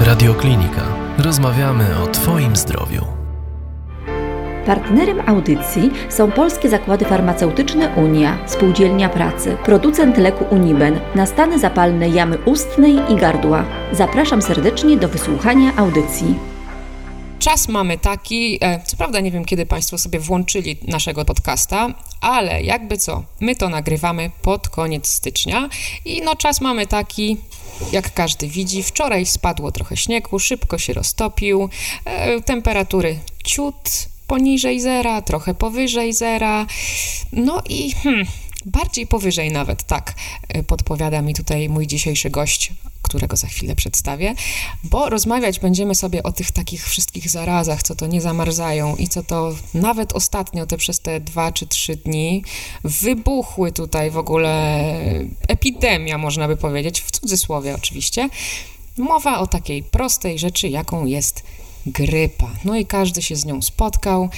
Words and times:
Radioklinika. 0.00 0.82
Rozmawiamy 1.18 1.84
o 2.04 2.06
Twoim 2.06 2.56
zdrowiu. 2.56 3.04
Partnerem 4.66 5.20
audycji 5.26 5.90
są 6.08 6.30
polskie 6.30 6.68
zakłady 6.68 7.04
farmaceutyczne 7.04 7.88
Unia, 7.96 8.38
Spółdzielnia 8.46 9.08
Pracy, 9.08 9.56
producent 9.64 10.18
leku 10.18 10.44
Uniben 10.50 11.00
na 11.14 11.26
stany 11.26 11.58
zapalne 11.58 12.08
jamy 12.08 12.38
ustnej 12.38 12.98
i 13.08 13.16
gardła. 13.16 13.64
Zapraszam 13.92 14.42
serdecznie 14.42 14.96
do 14.96 15.08
wysłuchania 15.08 15.76
audycji. 15.76 16.49
Czas 17.40 17.68
mamy 17.68 17.98
taki, 17.98 18.58
e, 18.60 18.80
co 18.86 18.96
prawda 18.96 19.20
nie 19.20 19.30
wiem, 19.30 19.44
kiedy 19.44 19.66
Państwo 19.66 19.98
sobie 19.98 20.20
włączyli 20.20 20.76
naszego 20.82 21.24
podcasta, 21.24 21.94
ale 22.20 22.62
jakby 22.62 22.98
co, 22.98 23.24
my 23.40 23.56
to 23.56 23.68
nagrywamy 23.68 24.30
pod 24.42 24.68
koniec 24.68 25.06
stycznia 25.06 25.68
i 26.04 26.22
no 26.22 26.36
czas 26.36 26.60
mamy 26.60 26.86
taki, 26.86 27.36
jak 27.92 28.14
każdy 28.14 28.48
widzi, 28.48 28.82
wczoraj 28.82 29.26
spadło 29.26 29.72
trochę 29.72 29.96
śniegu, 29.96 30.38
szybko 30.38 30.78
się 30.78 30.92
roztopił, 30.92 31.68
e, 32.04 32.40
temperatury 32.40 33.18
ciut 33.44 34.08
poniżej 34.26 34.80
zera, 34.80 35.22
trochę 35.22 35.54
powyżej 35.54 36.12
zera, 36.12 36.66
no 37.32 37.62
i 37.68 37.92
hmm, 37.92 38.26
bardziej 38.66 39.06
powyżej 39.06 39.52
nawet, 39.52 39.82
tak 39.82 40.14
e, 40.48 40.62
podpowiada 40.62 41.22
mi 41.22 41.34
tutaj 41.34 41.68
mój 41.68 41.86
dzisiejszy 41.86 42.30
gość, 42.30 42.72
którego 43.02 43.36
za 43.36 43.46
chwilę 43.46 43.76
przedstawię, 43.76 44.34
bo 44.84 45.08
rozmawiać 45.08 45.60
będziemy 45.60 45.94
sobie 45.94 46.22
o 46.22 46.32
tych 46.32 46.50
takich 46.50 46.88
wszystkich 46.88 47.30
zarazach, 47.30 47.82
co 47.82 47.94
to 47.94 48.06
nie 48.06 48.20
zamarzają 48.20 48.96
i 48.96 49.08
co 49.08 49.22
to 49.22 49.54
nawet 49.74 50.12
ostatnio, 50.12 50.66
te 50.66 50.76
przez 50.76 51.00
te 51.00 51.20
dwa 51.20 51.52
czy 51.52 51.66
trzy 51.66 51.96
dni, 51.96 52.44
wybuchły 52.84 53.72
tutaj 53.72 54.10
w 54.10 54.18
ogóle 54.18 54.84
epidemia, 55.48 56.18
można 56.18 56.48
by 56.48 56.56
powiedzieć, 56.56 57.00
w 57.00 57.10
cudzysłowie 57.10 57.74
oczywiście. 57.74 58.28
Mowa 58.98 59.38
o 59.38 59.46
takiej 59.46 59.82
prostej 59.82 60.38
rzeczy, 60.38 60.68
jaką 60.68 61.06
jest 61.06 61.42
grypa. 61.86 62.50
No 62.64 62.76
i 62.76 62.86
każdy 62.86 63.22
się 63.22 63.36
z 63.36 63.44
nią 63.44 63.62
spotkał. 63.62 64.28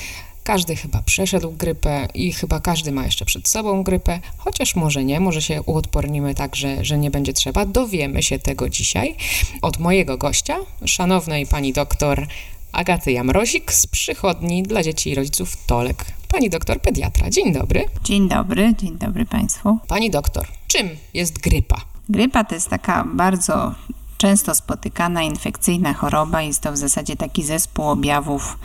Każdy 0.44 0.76
chyba 0.76 1.02
przeszedł 1.02 1.50
grypę 1.50 2.08
i 2.14 2.32
chyba 2.32 2.60
każdy 2.60 2.92
ma 2.92 3.04
jeszcze 3.04 3.24
przed 3.24 3.48
sobą 3.48 3.82
grypę, 3.82 4.20
chociaż 4.38 4.76
może 4.76 5.04
nie, 5.04 5.20
może 5.20 5.42
się 5.42 5.62
uodpornimy 5.62 6.34
tak, 6.34 6.56
że, 6.56 6.84
że 6.84 6.98
nie 6.98 7.10
będzie 7.10 7.32
trzeba. 7.32 7.66
Dowiemy 7.66 8.22
się 8.22 8.38
tego 8.38 8.68
dzisiaj 8.68 9.16
od 9.62 9.78
mojego 9.78 10.18
gościa, 10.18 10.58
szanownej 10.84 11.46
pani 11.46 11.72
doktor 11.72 12.26
Agaty 12.72 13.12
Jamrozik 13.12 13.72
z 13.72 13.86
przychodni 13.86 14.62
dla 14.62 14.82
dzieci 14.82 15.10
i 15.10 15.14
rodziców 15.14 15.66
Tolek. 15.66 16.04
Pani 16.28 16.50
doktor 16.50 16.80
pediatra. 16.80 17.30
Dzień 17.30 17.52
dobry. 17.52 17.84
Dzień 18.04 18.28
dobry, 18.28 18.74
dzień 18.78 18.98
dobry 18.98 19.26
Państwu. 19.26 19.78
Pani 19.88 20.10
doktor, 20.10 20.48
czym 20.66 20.88
jest 21.14 21.38
grypa? 21.38 21.80
Grypa 22.08 22.44
to 22.44 22.54
jest 22.54 22.68
taka 22.68 23.04
bardzo 23.14 23.74
często 24.18 24.54
spotykana 24.54 25.22
infekcyjna 25.22 25.94
choroba. 25.94 26.42
Jest 26.42 26.60
to 26.60 26.72
w 26.72 26.76
zasadzie 26.76 27.16
taki 27.16 27.42
zespół 27.42 27.88
objawów 27.88 28.58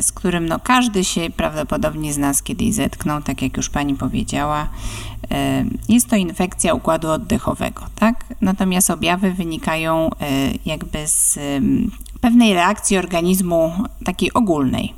z 0.00 0.12
którym 0.12 0.46
no, 0.48 0.58
każdy 0.60 1.04
się 1.04 1.30
prawdopodobnie 1.36 2.12
z 2.12 2.18
nas 2.18 2.42
kiedyś 2.42 2.74
zetknął, 2.74 3.22
tak 3.22 3.42
jak 3.42 3.56
już 3.56 3.70
pani 3.70 3.94
powiedziała. 3.94 4.68
E, 5.30 5.64
jest 5.88 6.08
to 6.08 6.16
infekcja 6.16 6.74
układu 6.74 7.10
oddechowego, 7.10 7.86
tak? 7.94 8.24
Natomiast 8.40 8.90
objawy 8.90 9.32
wynikają 9.32 10.10
e, 10.10 10.16
jakby 10.66 11.08
z 11.08 11.38
pewnej 12.20 12.54
reakcji 12.54 12.98
organizmu 12.98 13.72
takiej 14.04 14.32
ogólnej. 14.32 14.94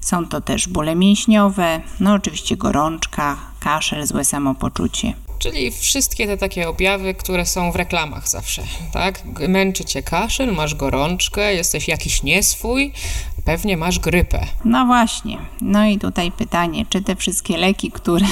Są 0.00 0.26
to 0.26 0.40
też 0.40 0.68
bóle 0.68 0.94
mięśniowe, 0.94 1.80
no 2.00 2.12
oczywiście 2.12 2.56
gorączka, 2.56 3.36
kaszel, 3.60 4.06
złe 4.06 4.24
samopoczucie. 4.24 5.14
Czyli 5.40 5.70
wszystkie 5.70 6.26
te 6.26 6.36
takie 6.36 6.68
objawy, 6.68 7.14
które 7.14 7.46
są 7.46 7.72
w 7.72 7.76
reklamach 7.76 8.28
zawsze, 8.28 8.62
tak? 8.92 9.22
Męczy 9.48 9.84
cię 9.84 10.02
kaszel, 10.02 10.52
masz 10.52 10.74
gorączkę, 10.74 11.54
jesteś 11.54 11.88
jakiś 11.88 12.22
nieswój, 12.22 12.92
pewnie 13.44 13.76
masz 13.76 13.98
grypę. 13.98 14.46
No 14.64 14.86
właśnie. 14.86 15.38
No 15.60 15.86
i 15.86 15.98
tutaj 15.98 16.32
pytanie, 16.32 16.86
czy 16.88 17.02
te 17.02 17.16
wszystkie 17.16 17.56
leki, 17.56 17.90
które, 17.90 18.26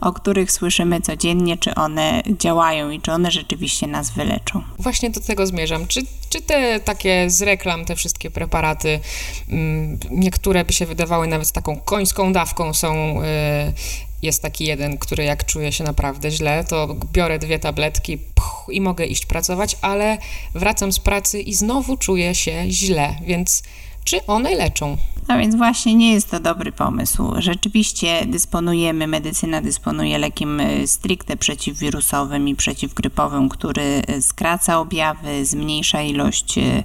o 0.00 0.12
których 0.12 0.52
słyszymy 0.52 1.00
codziennie, 1.00 1.56
czy 1.56 1.74
one 1.74 2.22
działają 2.38 2.90
i 2.90 3.00
czy 3.00 3.12
one 3.12 3.30
rzeczywiście 3.30 3.86
nas 3.86 4.10
wyleczą? 4.10 4.62
Właśnie 4.78 5.10
do 5.10 5.20
tego 5.20 5.46
zmierzam. 5.46 5.86
Czy, 5.86 6.00
czy 6.28 6.42
te 6.42 6.80
takie 6.80 7.30
z 7.30 7.42
reklam, 7.42 7.84
te 7.84 7.96
wszystkie 7.96 8.30
preparaty, 8.30 9.00
mm, 9.48 9.98
niektóre 10.10 10.64
by 10.64 10.72
się 10.72 10.86
wydawały 10.86 11.26
nawet 11.26 11.52
taką 11.52 11.80
końską 11.80 12.32
dawką, 12.32 12.74
są 12.74 13.22
y, 13.22 14.07
jest 14.22 14.42
taki 14.42 14.64
jeden, 14.64 14.98
który 14.98 15.24
jak 15.24 15.44
czuję 15.44 15.72
się 15.72 15.84
naprawdę 15.84 16.30
źle, 16.30 16.64
to 16.64 16.96
biorę 17.12 17.38
dwie 17.38 17.58
tabletki 17.58 18.18
puch, 18.18 18.66
i 18.70 18.80
mogę 18.80 19.06
iść 19.06 19.26
pracować, 19.26 19.76
ale 19.80 20.18
wracam 20.54 20.92
z 20.92 20.98
pracy 20.98 21.40
i 21.40 21.54
znowu 21.54 21.96
czuję 21.96 22.34
się 22.34 22.64
źle, 22.68 23.18
więc 23.26 23.62
czy 24.08 24.26
one 24.26 24.54
leczą? 24.54 24.96
No 25.28 25.38
więc 25.38 25.54
właśnie 25.54 25.94
nie 25.94 26.12
jest 26.12 26.30
to 26.30 26.40
dobry 26.40 26.72
pomysł. 26.72 27.32
Rzeczywiście 27.38 28.26
dysponujemy, 28.26 29.06
medycyna 29.06 29.60
dysponuje 29.60 30.18
lekiem 30.18 30.60
e, 30.60 30.86
stricte 30.86 31.36
przeciwwirusowym 31.36 32.48
i 32.48 32.54
przeciwgrypowym, 32.54 33.48
który 33.48 33.82
e, 33.82 34.22
skraca 34.22 34.80
objawy, 34.80 35.44
zmniejsza 35.46 36.02
ilość 36.02 36.58
e, 36.58 36.84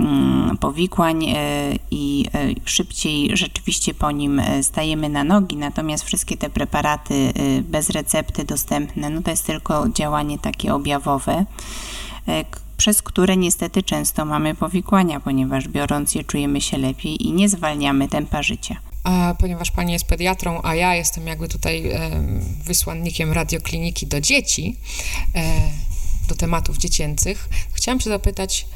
mm, 0.00 0.56
powikłań 0.56 1.26
i 1.90 2.24
szybciej 2.64 3.30
rzeczywiście 3.36 3.94
po 3.94 4.10
nim 4.10 4.42
stajemy 4.62 5.08
na 5.08 5.24
nogi. 5.24 5.56
Natomiast 5.56 6.04
wszystkie 6.04 6.36
te 6.36 6.50
preparaty 6.50 7.32
bez 7.62 7.90
recepty 7.90 8.44
dostępne, 8.44 9.10
no 9.10 9.22
to 9.22 9.30
jest 9.30 9.46
tylko 9.46 9.88
działanie 9.88 10.38
takie 10.38 10.74
objawowe 10.74 11.44
przez 12.78 13.02
które 13.02 13.36
niestety 13.36 13.82
często 13.82 14.24
mamy 14.24 14.54
powikłania, 14.54 15.20
ponieważ 15.20 15.68
biorąc 15.68 16.14
je 16.14 16.24
czujemy 16.24 16.60
się 16.60 16.78
lepiej 16.78 17.26
i 17.26 17.32
nie 17.32 17.48
zwalniamy 17.48 18.08
tempa 18.08 18.42
życia. 18.42 18.76
A 19.04 19.34
ponieważ 19.38 19.70
pani 19.70 19.92
jest 19.92 20.06
pediatrą, 20.06 20.60
a 20.62 20.74
ja 20.74 20.94
jestem 20.94 21.26
jakby 21.26 21.48
tutaj 21.48 21.90
e, 21.90 22.10
wysłannikiem 22.64 23.32
radiokliniki 23.32 24.06
do 24.06 24.20
dzieci, 24.20 24.76
e, 25.34 25.70
do 26.28 26.34
tematów 26.34 26.76
dziecięcych, 26.76 27.48
chciałam 27.72 28.00
się 28.00 28.10
zapytać, 28.10 28.66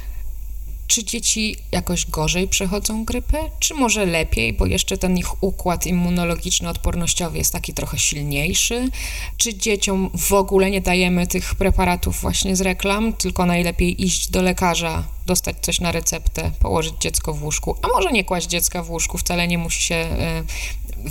czy 0.92 1.04
dzieci 1.04 1.56
jakoś 1.72 2.06
gorzej 2.06 2.48
przechodzą 2.48 3.04
grypę, 3.04 3.38
czy 3.58 3.74
może 3.74 4.06
lepiej, 4.06 4.52
bo 4.52 4.66
jeszcze 4.66 4.98
ten 4.98 5.18
ich 5.18 5.42
układ 5.42 5.86
immunologiczny, 5.86 6.68
odpornościowy 6.68 7.38
jest 7.38 7.52
taki 7.52 7.74
trochę 7.74 7.98
silniejszy? 7.98 8.88
Czy 9.36 9.54
dzieciom 9.54 10.10
w 10.14 10.32
ogóle 10.32 10.70
nie 10.70 10.80
dajemy 10.80 11.26
tych 11.26 11.54
preparatów 11.54 12.20
właśnie 12.20 12.56
z 12.56 12.60
reklam, 12.60 13.12
tylko 13.12 13.46
najlepiej 13.46 14.04
iść 14.04 14.30
do 14.30 14.42
lekarza, 14.42 15.04
dostać 15.26 15.56
coś 15.60 15.80
na 15.80 15.92
receptę, 15.92 16.50
położyć 16.60 16.94
dziecko 17.00 17.34
w 17.34 17.42
łóżku, 17.42 17.76
a 17.82 17.88
może 17.88 18.12
nie 18.12 18.24
kłaść 18.24 18.46
dziecka 18.46 18.82
w 18.82 18.90
łóżku, 18.90 19.18
wcale 19.18 19.48
nie 19.48 19.58
musi 19.58 19.82
się 19.82 19.94
e, 19.94 20.42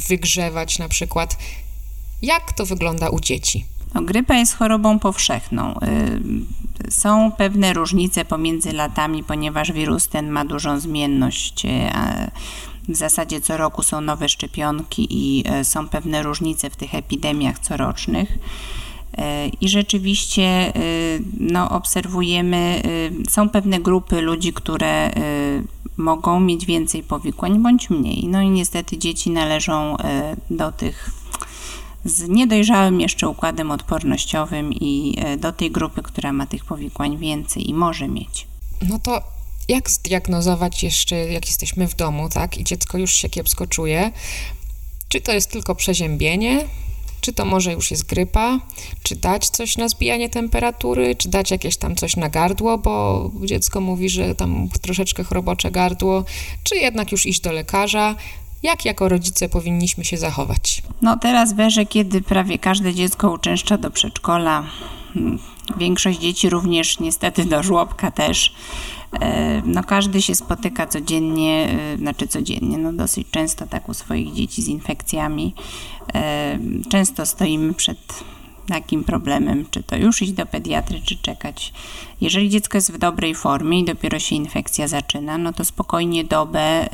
wygrzewać 0.10 0.80
na 0.80 0.90
przykład. 0.90 1.38
Jak 2.22 2.54
to 2.54 2.66
wygląda 2.66 3.10
u 3.10 3.20
dzieci? 3.20 3.66
No, 3.94 4.02
grypa 4.02 4.36
jest 4.36 4.56
chorobą 4.56 5.00
powszechną. 5.00 5.80
Y, 5.80 6.22
są 6.90 7.32
pewne 7.32 7.74
różnice 7.74 8.26
pomiędzy 8.26 8.74
latami, 8.74 9.24
ponieważ 9.24 9.72
wirus 9.72 10.08
ten 10.08 10.30
ma 10.30 10.46
dużą 10.46 10.80
zmienność. 10.80 11.66
Y, 11.66 11.70
w 12.90 12.96
zasadzie 12.96 13.42
co 13.42 13.58
roku 13.58 13.84
są 13.84 14.02
nowe 14.02 14.30
szczepionki 14.30 15.08
i 15.10 15.44
y, 15.62 15.64
są 15.64 15.90
pewne 15.90 16.24
różnice 16.24 16.70
w 16.70 16.76
tych 16.76 16.96
epidemiach 16.96 17.60
corocznych. 17.60 18.38
I 19.62 19.70
rzeczywiście 19.70 20.74
no, 21.40 21.70
obserwujemy, 21.70 22.82
są 23.30 23.50
pewne 23.50 23.80
grupy 23.80 24.22
ludzi, 24.22 24.54
które 24.54 25.12
mogą 25.98 26.40
mieć 26.40 26.66
więcej 26.66 27.04
powikłań 27.04 27.60
bądź 27.60 27.90
mniej. 27.90 28.28
No 28.28 28.42
i 28.42 28.50
niestety 28.50 28.98
dzieci 28.98 29.30
należą 29.30 29.98
do 30.50 30.72
tych 30.72 31.21
z 32.06 32.30
niedojrzałym 32.30 33.02
jeszcze 33.02 33.30
układem 33.30 33.72
odpornościowym 33.72 34.74
i 34.74 35.16
e, 35.18 35.38
do 35.38 35.52
tej 35.52 35.72
grupy, 35.72 36.02
która 36.04 36.34
ma 36.34 36.46
tych 36.46 36.66
powikłań 36.66 37.18
więcej 37.18 37.70
i 37.70 37.74
może 37.74 38.08
mieć. 38.08 38.48
No 38.90 39.00
to 39.00 39.22
jak 39.68 39.90
zdiagnozować 39.90 40.84
jeszcze, 40.84 41.16
jak 41.16 41.48
jesteśmy 41.48 41.88
w 41.88 41.96
domu, 41.96 42.30
tak, 42.30 42.58
i 42.58 42.64
dziecko 42.64 42.98
już 42.98 43.14
się 43.14 43.30
kiepsko 43.30 43.68
czuje? 43.68 44.12
Czy 45.10 45.22
to 45.22 45.32
jest 45.32 45.52
tylko 45.52 45.76
przeziębienie? 45.76 46.68
Czy 47.22 47.34
to 47.34 47.46
może 47.46 47.74
już 47.74 47.92
jest 47.92 48.06
grypa? 48.06 48.60
Czy 49.04 49.16
dać 49.16 49.50
coś 49.50 49.78
na 49.78 49.90
zbijanie 49.90 50.30
temperatury? 50.30 51.16
Czy 51.16 51.30
dać 51.30 51.52
jakieś 51.52 51.78
tam 51.78 51.96
coś 51.96 52.16
na 52.16 52.30
gardło, 52.30 52.78
bo 52.78 53.32
dziecko 53.46 53.82
mówi, 53.82 54.10
że 54.10 54.36
tam 54.36 54.70
troszeczkę 54.82 55.24
chrobocze 55.24 55.72
gardło? 55.72 56.24
Czy 56.64 56.76
jednak 56.76 57.12
już 57.12 57.26
iść 57.26 57.42
do 57.42 57.52
lekarza? 57.52 58.16
Jak 58.64 58.86
jako 58.86 59.10
rodzice 59.10 59.50
powinniśmy 59.50 60.06
się 60.06 60.18
zachować? 60.18 60.84
No 61.02 61.18
teraz 61.18 61.54
w 61.54 61.58
kiedy 61.90 62.22
prawie 62.22 62.60
każde 62.60 62.94
dziecko 62.94 63.32
uczęszcza 63.32 63.78
do 63.78 63.92
przedszkola, 63.92 64.64
hmm, 65.14 65.40
większość 65.78 66.20
dzieci 66.20 66.50
również 66.50 67.00
niestety 67.00 67.46
do 67.46 67.64
żłobka 67.64 68.12
też, 68.12 68.54
e, 69.22 69.62
no 69.66 69.84
każdy 69.84 70.22
się 70.22 70.36
spotyka 70.36 70.88
codziennie, 70.88 71.70
e, 71.94 71.98
znaczy 71.98 72.28
codziennie, 72.28 72.78
no 72.78 72.94
dosyć 72.94 73.28
często 73.32 73.68
tak 73.68 73.90
u 73.90 73.94
swoich 73.94 74.34
dzieci 74.34 74.62
z 74.62 74.68
infekcjami. 74.68 75.54
Często 76.90 77.26
stoimy 77.26 77.74
przed 77.74 78.24
takim 78.68 79.04
problemem, 79.04 79.66
czy 79.72 79.84
to 79.84 79.96
już 79.96 80.22
iść 80.22 80.32
do 80.32 80.46
pediatry, 80.46 81.02
czy 81.06 81.18
czekać. 81.18 81.74
Jeżeli 82.22 82.50
dziecko 82.50 82.78
jest 82.78 82.92
w 82.92 82.98
dobrej 82.98 83.36
formie 83.36 83.80
i 83.80 83.86
dopiero 83.86 84.20
się 84.20 84.36
infekcja 84.36 84.88
zaczyna, 84.88 85.38
no 85.38 85.54
to 85.54 85.66
spokojnie 85.66 86.24
dobę 86.24 86.86
y, 86.86 86.88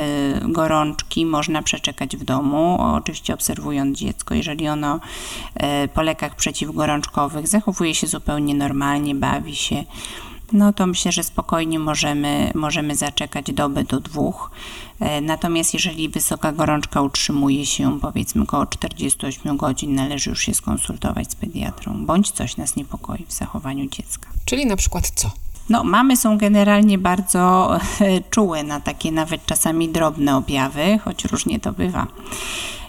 gorączki 0.52 1.26
można 1.26 1.62
przeczekać 1.62 2.18
w 2.18 2.24
domu, 2.24 2.78
oczywiście 2.82 3.34
obserwując 3.34 3.98
dziecko. 3.98 4.36
Jeżeli 4.36 4.68
ono 4.68 5.00
y, 5.86 5.88
po 5.88 6.02
lekach 6.02 6.36
przeciwgorączkowych 6.36 7.48
zachowuje 7.48 7.96
się 7.96 8.08
zupełnie 8.08 8.56
normalnie, 8.56 9.16
bawi 9.16 9.56
się, 9.56 9.84
no 10.52 10.74
to 10.74 10.88
myślę, 10.88 11.12
że 11.12 11.24
spokojnie 11.24 11.80
możemy, 11.80 12.52
możemy 12.56 12.96
zaczekać 12.96 13.52
dobę 13.54 13.84
do 13.84 14.00
dwóch. 14.00 14.52
E, 15.00 15.22
natomiast 15.22 15.74
jeżeli 15.74 16.10
wysoka 16.10 16.52
gorączka 16.52 17.02
utrzymuje 17.02 17.66
się 17.66 18.00
powiedzmy 18.00 18.44
około 18.44 18.66
48 18.66 19.58
godzin, 19.58 19.96
należy 19.96 20.30
już 20.30 20.42
się 20.42 20.54
skonsultować 20.54 21.32
z 21.32 21.36
pediatrą, 21.36 22.06
bądź 22.06 22.32
coś 22.32 22.58
nas 22.58 22.76
niepokoi 22.76 23.26
w 23.26 23.34
zachowaniu 23.34 23.90
dziecka. 23.90 24.30
Czyli 24.46 24.66
na 24.66 24.76
przykład 24.76 25.10
co? 25.16 25.32
No, 25.70 25.84
mamy 25.84 26.18
są 26.18 26.38
generalnie 26.38 26.98
bardzo 26.98 27.76
e, 27.76 27.80
czułe 28.30 28.64
na 28.64 28.80
takie 28.80 29.12
nawet 29.12 29.46
czasami 29.46 29.90
drobne 29.90 30.38
objawy, 30.38 31.00
choć 31.04 31.26
różnie 31.26 31.60
to 31.60 31.72
bywa. 31.72 32.08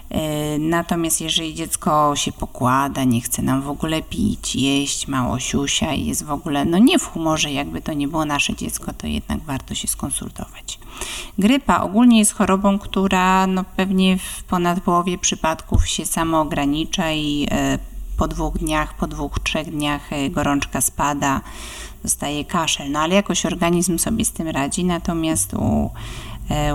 E, 0.09 0.57
natomiast 0.59 1.21
jeżeli 1.21 1.55
dziecko 1.55 2.15
się 2.15 2.31
pokłada, 2.31 3.03
nie 3.03 3.21
chce 3.21 3.41
nam 3.41 3.61
w 3.61 3.69
ogóle 3.69 4.01
pić, 4.01 4.55
jeść, 4.55 5.07
mało 5.07 5.39
siusia 5.39 5.93
i 5.93 6.05
jest 6.05 6.25
w 6.25 6.31
ogóle 6.31 6.65
no 6.65 6.77
nie 6.77 6.99
w 6.99 7.05
humorze, 7.07 7.51
jakby 7.51 7.81
to 7.81 7.93
nie 7.93 8.07
było 8.07 8.25
nasze 8.25 8.55
dziecko, 8.55 8.93
to 8.93 9.07
jednak 9.07 9.39
warto 9.39 9.75
się 9.75 9.87
skonsultować. 9.87 10.79
Grypa 11.37 11.81
ogólnie 11.81 12.19
jest 12.19 12.33
chorobą, 12.33 12.79
która 12.79 13.47
no 13.47 13.63
pewnie 13.75 14.17
w 14.17 14.43
ponad 14.43 14.79
połowie 14.79 15.17
przypadków 15.17 15.87
się 15.87 16.05
samo 16.05 16.41
ogranicza 16.41 17.11
i 17.11 17.47
e, 17.51 17.79
po 18.17 18.27
dwóch 18.27 18.57
dniach, 18.57 18.93
po 18.93 19.07
dwóch, 19.07 19.39
trzech 19.39 19.71
dniach 19.71 20.13
e, 20.13 20.29
gorączka 20.29 20.81
spada, 20.81 21.41
zostaje 22.03 22.45
kaszel, 22.45 22.91
no 22.91 22.99
ale 22.99 23.15
jakoś 23.15 23.45
organizm 23.45 23.97
sobie 23.97 24.25
z 24.25 24.31
tym 24.31 24.47
radzi, 24.47 24.85
natomiast 24.85 25.53
u 25.53 25.89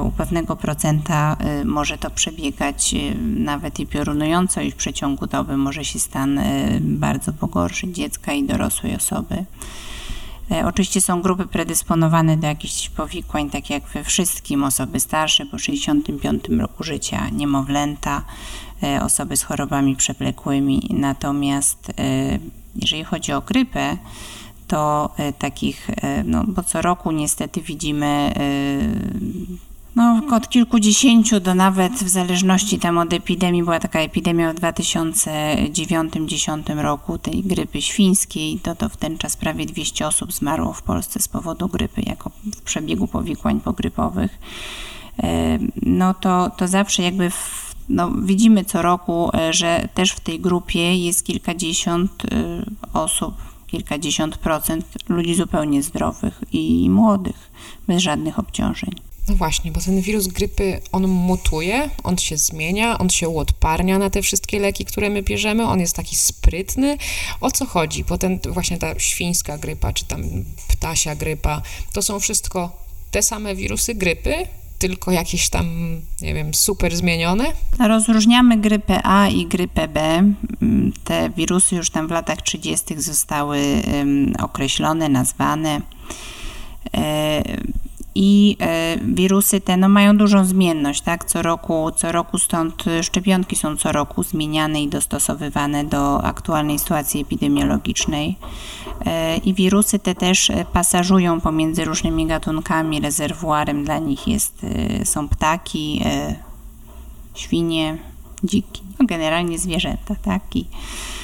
u 0.03 0.11
pewnego 0.11 0.57
procenta 0.57 1.37
e, 1.41 1.65
może 1.65 1.99
to 1.99 2.11
przebiegać 2.11 2.95
e, 2.95 3.15
nawet 3.19 3.81
i 3.81 3.87
piorunująco 3.87 4.61
i 4.61 4.71
w 4.71 4.77
przeciągu 4.77 5.27
doby 5.27 5.57
może 5.57 5.85
się 5.85 5.99
stan 5.99 6.41
bardzo 6.81 7.33
pogorszyć 7.33 7.97
dziecka 7.97 8.33
i 8.33 8.45
dorosłej 8.45 8.97
osoby. 8.97 9.45
Oczywiście 10.65 11.01
są 11.01 11.23
grupy 11.23 11.47
predysponowane 11.47 12.37
do 12.37 12.47
jakichś 12.47 12.89
powikłań, 12.89 13.51
tak 13.51 13.71
jak 13.71 13.89
we 13.89 14.05
wszystkim, 14.05 14.65
osoby 14.65 15.01
starsze 15.01 15.47
po 15.47 15.59
65 15.59 16.49
roku 16.49 16.85
życia, 16.85 17.29
niemowlęta, 17.33 18.23
osoby 19.03 19.37
z 19.37 19.43
chorobami 19.43 19.97
przewlekłymi. 19.97 20.89
Natomiast 20.91 21.93
jeżeli 22.77 23.05
chodzi 23.05 23.33
o 23.33 23.41
grypę, 23.41 23.97
to 24.67 25.11
takich, 25.39 25.91
no 26.25 26.45
bo 26.49 26.63
co 26.63 26.83
roku 26.83 27.11
niestety 27.11 27.61
widzimy 27.61 28.35
no, 29.97 30.23
od 30.33 30.49
kilkudziesięciu 30.49 31.41
do 31.41 31.55
nawet 31.55 31.93
w 31.93 32.09
zależności 32.09 32.79
tam 32.79 32.99
od 32.99 33.13
epidemii, 33.13 33.63
była 33.63 33.81
taka 33.81 34.01
epidemia 34.01 34.53
w 34.53 34.57
2009-2010 34.57 36.83
roku 36.83 37.19
tej 37.19 37.43
grypy 37.43 37.83
świńskiej, 37.83 38.61
to, 38.63 38.75
to 38.75 38.89
w 38.89 38.97
ten 38.97 39.19
czas 39.19 39.37
prawie 39.37 39.67
200 39.67 40.07
osób 40.07 40.33
zmarło 40.33 40.73
w 40.73 40.83
Polsce 40.83 41.21
z 41.21 41.29
powodu 41.29 41.69
grypy, 41.69 42.03
jako 42.07 42.31
w 42.31 42.63
przebiegu 42.63 43.07
powikłań 43.07 43.61
pogrypowych. 43.61 44.39
E, 45.23 45.59
no 45.83 46.15
to, 46.15 46.51
to 46.57 46.69
zawsze 46.69 47.03
jakby 47.03 47.31
w, 47.31 47.75
no, 47.89 48.11
widzimy 48.11 48.65
co 48.65 48.83
roku, 48.83 49.31
e, 49.35 49.53
że 49.53 49.89
też 49.95 50.13
w 50.13 50.21
tej 50.21 50.41
grupie 50.41 50.97
jest 50.97 51.27
kilkadziesiąt 51.27 52.25
e, 52.25 52.29
osób, 52.93 53.35
kilkadziesiąt 53.75 54.37
procent 54.37 54.87
ludzi 55.09 55.35
zupełnie 55.35 55.83
zdrowych 55.83 56.41
i 56.53 56.91
młodych, 56.91 57.51
bez 57.89 58.03
żadnych 58.03 58.39
obciążeń. 58.39 58.91
No 59.29 59.35
właśnie, 59.35 59.73
bo 59.73 59.81
ten 59.81 60.01
wirus 60.01 60.27
grypy, 60.27 60.81
on 60.93 61.09
mutuje, 61.09 61.91
on 62.05 62.19
się 62.19 62.37
zmienia, 62.37 62.99
on 62.99 63.11
się 63.11 63.29
uodparnia 63.29 63.99
na 63.99 64.11
te 64.11 64.23
wszystkie 64.23 64.61
leki, 64.61 64.85
które 64.85 65.11
my 65.11 65.23
bierzemy, 65.23 65.65
on 65.65 65.81
jest 65.81 65.97
taki 65.97 66.17
sprytny. 66.17 66.99
O 67.41 67.51
co 67.51 67.67
chodzi? 67.67 68.05
Bo 68.05 68.19
ten, 68.19 68.39
właśnie 68.49 68.79
ta 68.79 68.99
świńska 68.99 69.59
grypa, 69.59 69.93
czy 69.93 70.05
tam 70.05 70.23
ptasia 70.69 71.15
grypa, 71.15 71.63
to 71.93 72.03
są 72.03 72.21
wszystko 72.21 72.73
te 73.11 73.23
same 73.23 73.55
wirusy 73.55 73.95
grypy, 73.95 74.47
tylko 74.89 75.11
jakieś 75.11 75.49
tam, 75.49 75.67
nie 76.23 76.35
wiem, 76.35 76.55
super 76.55 76.97
zmienione? 76.97 77.45
Rozróżniamy 77.89 78.57
grypę 78.57 79.01
A 79.05 79.29
i 79.29 79.47
grypę 79.47 79.89
B. 79.89 80.25
Te 81.05 81.31
wirusy 81.31 81.77
już 81.77 81.91
tam 81.91 82.09
w 82.09 82.11
latach 82.11 82.43
30. 82.43 83.01
zostały 83.01 83.59
określone, 84.39 85.09
nazwane. 85.09 85.81
E, 86.97 87.43
i 88.15 88.57
e, 88.61 88.97
wirusy 89.03 89.61
te 89.61 89.77
no, 89.77 89.89
mają 89.89 90.17
dużą 90.17 90.45
zmienność, 90.45 91.01
tak? 91.01 91.25
Co 91.25 91.43
roku, 91.43 91.91
co 91.97 92.13
roku 92.13 92.39
stąd 92.39 92.85
szczepionki 93.03 93.57
są 93.57 93.77
co 93.77 93.93
roku 93.93 94.23
zmieniane 94.23 94.83
i 94.83 94.89
dostosowywane 94.89 95.85
do 95.85 96.25
aktualnej 96.25 96.79
sytuacji 96.79 97.21
epidemiologicznej. 97.21 98.37
E, 99.07 99.37
I 99.37 99.55
wirusy 99.55 99.99
te 99.99 100.15
też 100.15 100.53
pasażują 100.73 101.41
pomiędzy 101.41 101.85
różnymi 101.85 102.27
gatunkami. 102.27 103.01
Rezerwuarem 103.01 103.85
dla 103.85 103.99
nich 103.99 104.29
jest, 104.29 104.65
e, 104.65 105.07
są 105.07 105.29
ptaki, 105.29 106.03
świnie, 107.35 107.99
dziki, 108.45 108.83
no 109.01 109.07
generalnie 109.07 109.59
zwierzęta, 109.59 110.15
tak? 110.25 110.57
I, 110.57 110.65
E, 110.65 111.24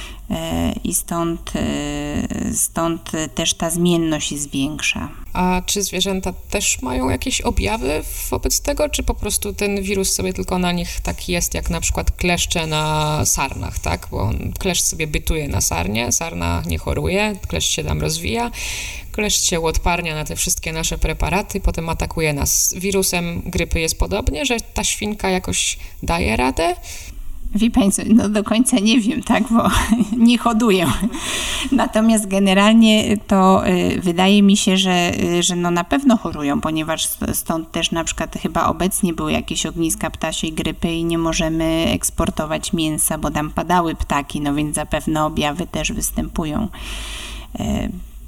i 0.83 0.93
stąd, 0.93 1.51
e, 1.55 2.53
stąd 2.53 3.11
też 3.35 3.53
ta 3.53 3.69
zmienność 3.69 4.31
jest 4.31 4.51
większa. 4.51 5.09
A 5.33 5.61
czy 5.65 5.83
zwierzęta 5.83 6.33
też 6.49 6.81
mają 6.81 7.09
jakieś 7.09 7.41
objawy 7.41 8.03
wobec 8.29 8.61
tego, 8.61 8.89
czy 8.89 9.03
po 9.03 9.13
prostu 9.15 9.53
ten 9.53 9.81
wirus 9.81 10.13
sobie 10.13 10.33
tylko 10.33 10.59
na 10.59 10.71
nich 10.71 11.01
tak 11.01 11.29
jest, 11.29 11.53
jak 11.53 11.69
na 11.69 11.81
przykład 11.81 12.11
kleszcze 12.11 12.67
na 12.67 13.25
sarnach, 13.25 13.79
tak? 13.79 14.07
Bo 14.11 14.29
kleszcz 14.59 14.83
sobie 14.83 15.07
bytuje 15.07 15.47
na 15.47 15.61
sarnie, 15.61 16.11
sarna 16.11 16.63
nie 16.65 16.77
choruje, 16.77 17.35
kleszcz 17.47 17.69
się 17.69 17.83
tam 17.83 18.01
rozwija, 18.01 18.51
kleszcz 19.11 19.43
się 19.43 19.61
odparnia 19.61 20.15
na 20.15 20.25
te 20.25 20.35
wszystkie 20.35 20.73
nasze 20.73 20.97
preparaty, 20.97 21.59
potem 21.59 21.89
atakuje 21.89 22.33
nas. 22.33 22.73
Wirusem 22.77 23.41
grypy 23.45 23.79
jest 23.79 23.97
podobnie, 23.97 24.45
że 24.45 24.57
ta 24.73 24.83
świnka 24.83 25.29
jakoś 25.29 25.77
daje 26.03 26.37
radę? 26.37 26.75
Wie 27.55 27.71
Pani 27.71 27.91
no 28.13 28.29
do 28.29 28.43
końca 28.43 28.79
nie 28.79 28.99
wiem, 28.99 29.23
tak, 29.23 29.43
bo 29.49 29.69
nie 30.25 30.37
hoduję. 30.37 30.87
Natomiast 31.71 32.27
generalnie 32.27 33.17
to 33.17 33.67
y, 33.67 34.01
wydaje 34.01 34.43
mi 34.43 34.57
się, 34.57 34.77
że, 34.77 35.11
y, 35.19 35.43
że 35.43 35.55
no 35.55 35.71
na 35.71 35.83
pewno 35.83 36.17
chorują, 36.17 36.61
ponieważ 36.61 37.07
stąd 37.33 37.71
też 37.71 37.91
na 37.91 38.03
przykład 38.03 38.35
chyba 38.41 38.65
obecnie 38.65 39.13
były 39.13 39.31
jakieś 39.31 39.65
ogniska 39.65 40.09
ptasiej 40.09 40.53
grypy 40.53 40.93
i 40.93 41.05
nie 41.05 41.17
możemy 41.17 41.85
eksportować 41.93 42.73
mięsa, 42.73 43.17
bo 43.17 43.31
tam 43.31 43.49
padały 43.49 43.95
ptaki, 43.95 44.41
no 44.41 44.55
więc 44.55 44.75
zapewne 44.75 45.25
objawy 45.25 45.67
też 45.67 45.91
występują. 45.91 46.67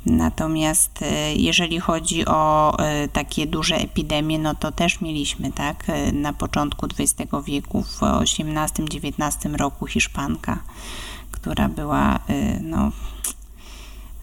Y, 0.08 0.12
Natomiast 0.12 1.02
e, 1.02 1.36
jeżeli 1.36 1.80
chodzi 1.80 2.26
o 2.26 2.74
e, 2.80 3.08
takie 3.08 3.48
duże 3.48 3.76
epidemie, 3.76 4.40
no 4.40 4.56
to 4.56 4.72
też 4.72 5.02
mieliśmy, 5.02 5.52
tak, 5.52 5.84
e, 5.88 6.12
na 6.12 6.34
początku 6.34 6.88
XX 7.00 7.32
wieku, 7.46 7.84
w 7.84 8.02
XVIII-XIX 8.04 9.56
roku 9.58 9.88
Hiszpanka, 9.88 10.60
która 11.32 11.70
była, 11.70 12.20
no, 12.62 12.92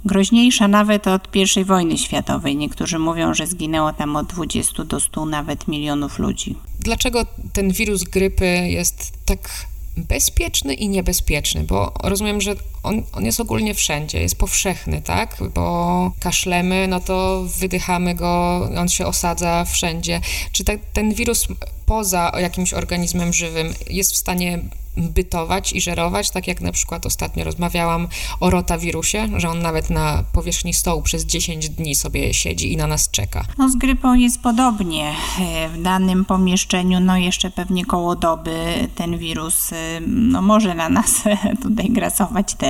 groźniejsza 0.04 0.68
nawet 0.68 1.06
od 1.06 1.36
I 1.56 1.64
wojny 1.64 1.98
światowej. 1.98 2.56
Niektórzy 2.56 2.98
mówią, 2.98 3.34
że 3.34 3.46
zginęło 3.46 3.92
tam 3.92 4.16
od 4.16 4.26
20 4.26 4.84
do 4.84 5.00
100 5.00 5.26
nawet 5.26 5.68
milionów 5.68 6.18
ludzi. 6.18 6.56
Dlaczego 6.80 7.26
ten 7.52 7.72
wirus 7.72 8.04
grypy 8.04 8.46
jest 8.46 9.12
tak 9.24 9.66
bezpieczny 9.96 10.74
i 10.74 10.88
niebezpieczny, 10.88 11.64
bo 11.64 11.92
rozumiem, 12.02 12.40
że 12.40 12.54
on, 12.82 13.02
on 13.12 13.24
jest 13.24 13.40
ogólnie 13.40 13.74
wszędzie, 13.74 14.20
jest 14.20 14.38
powszechny, 14.38 15.02
tak? 15.02 15.36
Bo 15.54 16.12
kaszlemy, 16.20 16.86
no 16.88 17.00
to 17.00 17.44
wydychamy 17.58 18.14
go, 18.14 18.60
on 18.78 18.88
się 18.88 19.06
osadza 19.06 19.64
wszędzie. 19.64 20.20
Czy 20.52 20.64
te, 20.64 20.78
ten 20.78 21.14
wirus 21.14 21.46
poza 21.86 22.32
jakimś 22.40 22.74
organizmem 22.74 23.32
żywym 23.32 23.74
jest 23.90 24.12
w 24.12 24.16
stanie 24.16 24.58
bytować 24.96 25.72
i 25.72 25.80
żerować, 25.80 26.30
tak 26.30 26.46
jak 26.46 26.60
na 26.60 26.72
przykład 26.72 27.06
ostatnio 27.06 27.44
rozmawiałam 27.44 28.08
o 28.40 28.50
rotawirusie, 28.50 29.28
że 29.36 29.48
on 29.48 29.62
nawet 29.62 29.90
na 29.90 30.24
powierzchni 30.32 30.74
stołu 30.74 31.02
przez 31.02 31.26
10 31.26 31.68
dni 31.68 31.94
sobie 31.94 32.34
siedzi 32.34 32.72
i 32.72 32.76
na 32.76 32.86
nas 32.86 33.10
czeka. 33.10 33.44
No 33.58 33.68
z 33.68 33.76
grypą 33.76 34.14
jest 34.14 34.40
podobnie. 34.40 35.14
E, 35.40 35.68
w 35.68 35.82
danym 35.82 36.24
pomieszczeniu, 36.24 37.00
no 37.00 37.16
jeszcze 37.16 37.50
pewnie 37.50 37.84
koło 37.84 38.16
doby 38.16 38.88
ten 38.94 39.18
wirus 39.18 39.72
e, 39.72 39.76
no 40.06 40.42
może 40.42 40.74
na 40.74 40.88
nas 40.88 41.22
tutaj 41.62 41.90
grasować 41.90 42.54
też. 42.54 42.69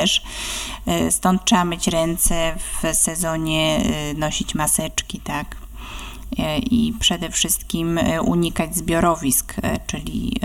E, 0.87 1.11
stąd 1.11 1.45
trzeba 1.45 1.64
myć 1.64 1.87
ręce 1.87 2.57
w 2.83 2.97
sezonie, 2.97 3.80
nosić 4.16 4.54
maseczki, 4.54 5.21
tak. 5.21 5.57
i 6.71 6.95
przede 7.00 7.30
wszystkim 7.30 8.00
unikać 8.25 8.76
zbiorowisk, 8.76 9.54
czyli 9.87 10.40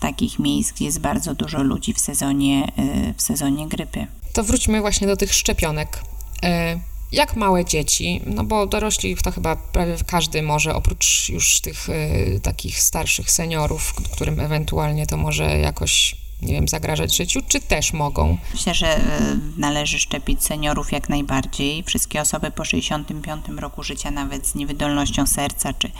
takich 0.00 0.38
miejsc, 0.38 0.72
gdzie 0.72 0.84
jest 0.84 1.00
bardzo 1.00 1.34
dużo 1.34 1.62
ludzi 1.62 1.94
w 1.94 2.00
sezonie, 2.00 2.72
w 3.16 3.22
sezonie 3.22 3.68
grypy. 3.68 4.06
To 4.32 4.44
wróćmy 4.44 4.80
właśnie 4.80 5.06
do 5.06 5.16
tych 5.16 5.34
szczepionek 5.34 6.02
jak 7.12 7.36
małe 7.36 7.64
dzieci, 7.64 8.20
no 8.26 8.44
bo 8.44 8.66
dorośli 8.66 9.16
to 9.16 9.30
chyba 9.30 9.56
prawie 9.56 9.96
każdy 10.06 10.42
może, 10.42 10.74
oprócz 10.74 11.28
już 11.28 11.60
tych 11.60 11.88
y, 11.88 12.40
takich 12.42 12.80
starszych 12.80 13.30
seniorów, 13.30 13.94
którym 13.94 14.40
ewentualnie 14.40 15.06
to 15.06 15.16
może 15.16 15.58
jakoś 15.58 16.16
nie 16.42 16.54
wiem, 16.54 16.68
zagrażać 16.68 17.16
życiu, 17.16 17.40
czy 17.48 17.60
też 17.60 17.92
mogą? 17.92 18.38
Myślę, 18.52 18.74
że 18.74 18.96
e, 18.96 19.00
należy 19.56 19.98
szczepić 19.98 20.44
seniorów 20.44 20.92
jak 20.92 21.08
najbardziej. 21.08 21.82
Wszystkie 21.82 22.20
osoby 22.20 22.50
po 22.50 22.64
65 22.64 23.44
roku 23.58 23.82
życia, 23.82 24.10
nawet 24.10 24.46
z 24.46 24.54
niewydolnością 24.54 25.26
serca, 25.26 25.72
czy 25.72 25.90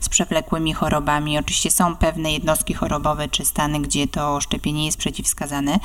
z 0.00 0.08
przewlekłymi 0.08 0.72
chorobami. 0.72 1.38
Oczywiście 1.38 1.70
są 1.70 1.96
pewne 1.96 2.32
jednostki 2.32 2.74
chorobowe, 2.74 3.28
czy 3.28 3.44
stany, 3.44 3.80
gdzie 3.80 4.06
to 4.06 4.40
szczepienie 4.40 4.86
jest 4.86 4.98
przeciwwskazane. 4.98 5.78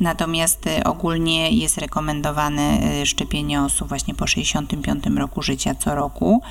Natomiast 0.00 0.66
e, 0.66 0.84
ogólnie 0.84 1.50
jest 1.50 1.78
rekomendowane 1.78 2.62
e, 2.62 3.06
szczepienie 3.06 3.62
osób 3.62 3.88
właśnie 3.88 4.14
po 4.14 4.26
65 4.26 5.04
roku 5.16 5.42
życia 5.42 5.74
co 5.74 5.94
roku 5.94 6.42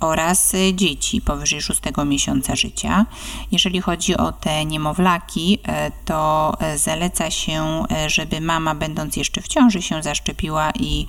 oraz 0.00 0.52
dzieci 0.74 1.20
powyżej 1.20 1.60
6 1.60 1.80
miesiąca 2.06 2.56
życia. 2.56 3.06
Jeżeli 3.52 3.80
chodzi 3.80 4.16
o 4.16 4.32
te 4.32 4.64
niemowlaki, 4.64 5.58
to 6.04 6.52
e, 6.60 6.78
zaleca 6.78 7.30
się, 7.30 7.84
żeby 8.06 8.40
mama, 8.40 8.74
będąc 8.74 9.16
jeszcze 9.16 9.40
w 9.40 9.48
ciąży, 9.48 9.82
się 9.82 10.02
zaszczepiła 10.02 10.70
i, 10.70 11.06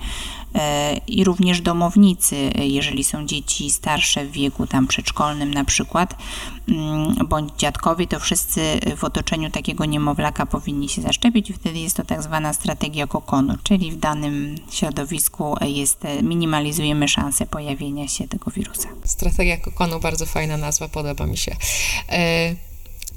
i 1.06 1.24
również 1.24 1.60
domownicy, 1.60 2.50
jeżeli 2.58 3.04
są 3.04 3.26
dzieci 3.26 3.70
starsze 3.70 4.24
w 4.24 4.30
wieku 4.30 4.66
tam 4.66 4.86
przedszkolnym 4.86 5.54
na 5.54 5.64
przykład, 5.64 6.14
mm, 6.68 7.14
bądź 7.28 7.52
dziadkowie, 7.58 8.06
to 8.06 8.20
wszyscy 8.20 8.80
w 8.96 9.04
otoczeniu 9.04 9.50
takiego 9.50 9.84
niemowlaka 9.84 10.46
powinni 10.46 10.88
się 10.88 11.02
zaszczepić. 11.02 11.52
Wtedy 11.52 11.78
jest 11.78 11.96
to 11.96 12.04
tak 12.04 12.22
zwana 12.22 12.52
strategia 12.52 13.06
kokonu, 13.06 13.54
czyli 13.62 13.92
w 13.92 13.96
danym 13.96 14.54
środowisku 14.70 15.56
jest, 15.66 16.02
minimalizujemy 16.22 17.08
szanse 17.08 17.46
pojawienia 17.46 18.08
się 18.08 18.28
tego 18.28 18.50
wirusa. 18.50 18.88
Strategia 19.04 19.56
kokonu, 19.56 20.00
bardzo 20.00 20.26
fajna 20.26 20.56
nazwa, 20.56 20.88
podoba 20.88 21.26
mi 21.26 21.36
się. 21.36 21.56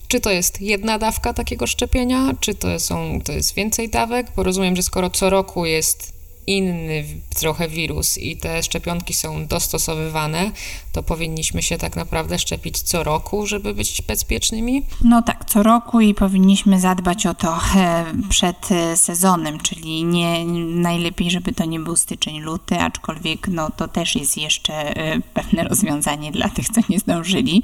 Czy 0.08 0.20
to 0.20 0.32
jest 0.32 0.62
jedna 0.62 1.00
dawka 1.00 1.34
takiego 1.34 1.68
szczepienia, 1.68 2.32
czy 2.40 2.56
to, 2.56 2.80
są, 2.80 3.20
to 3.26 3.32
jest 3.32 3.56
więcej 3.56 3.90
dawek? 3.90 4.28
Bo 4.36 4.44
rozumiem, 4.44 4.76
że 4.76 4.84
skoro 4.84 5.10
co 5.10 5.30
roku 5.30 5.66
jest 5.66 6.21
inny 6.48 7.04
trochę 7.40 7.68
wirus 7.68 8.18
i 8.18 8.38
te 8.38 8.64
szczepionki 8.64 9.14
są 9.14 9.48
dostosowywane, 9.48 10.52
to 10.92 11.04
powinniśmy 11.04 11.62
się 11.64 11.78
tak 11.78 11.96
naprawdę 11.96 12.40
szczepić 12.40 12.82
co 12.82 13.04
roku, 13.04 13.48
żeby 13.48 13.74
być 13.74 14.02
bezpiecznymi? 14.02 14.84
No 15.04 15.22
tak, 15.22 15.46
co 15.46 15.64
roku 15.64 16.02
i 16.02 16.14
powinniśmy 16.14 16.80
zadbać 16.80 17.26
o 17.26 17.34
to 17.34 17.60
e, 17.76 18.06
przed 18.30 18.72
e, 18.72 18.98
sezonem, 18.98 19.60
czyli 19.60 20.04
nie 20.04 20.46
najlepiej, 20.66 21.32
żeby 21.32 21.54
to 21.54 21.66
nie 21.66 21.80
był 21.80 21.96
styczeń, 21.96 22.40
luty, 22.40 22.80
aczkolwiek 22.80 23.48
no 23.48 23.70
to 23.78 23.88
też 23.88 24.16
jest 24.16 24.38
jeszcze 24.38 24.74
e, 24.74 25.20
pewne 25.34 25.64
rozwiązanie 25.64 26.32
dla 26.32 26.50
tych, 26.50 26.70
co 26.70 26.82
nie 26.90 27.00
zdążyli. 27.00 27.64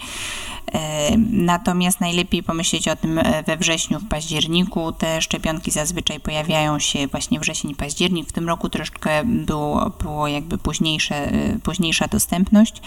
Natomiast 1.31 1.99
najlepiej 1.99 2.43
pomyśleć 2.43 2.87
o 2.87 2.95
tym 2.95 3.19
we 3.47 3.57
wrześniu, 3.57 3.99
w 3.99 4.07
październiku. 4.07 4.91
Te 4.91 5.21
szczepionki 5.21 5.71
zazwyczaj 5.71 6.19
pojawiają 6.19 6.79
się 6.79 7.07
właśnie 7.07 7.39
wrzesień, 7.39 7.75
październik. 7.75 8.29
W 8.29 8.31
tym 8.31 8.47
roku 8.47 8.69
troszeczkę 8.69 9.23
było, 9.25 9.89
było 9.89 10.27
jakby 10.27 10.57
późniejsze, 10.57 11.31
późniejsza 11.63 12.07
dostępność. 12.07 12.81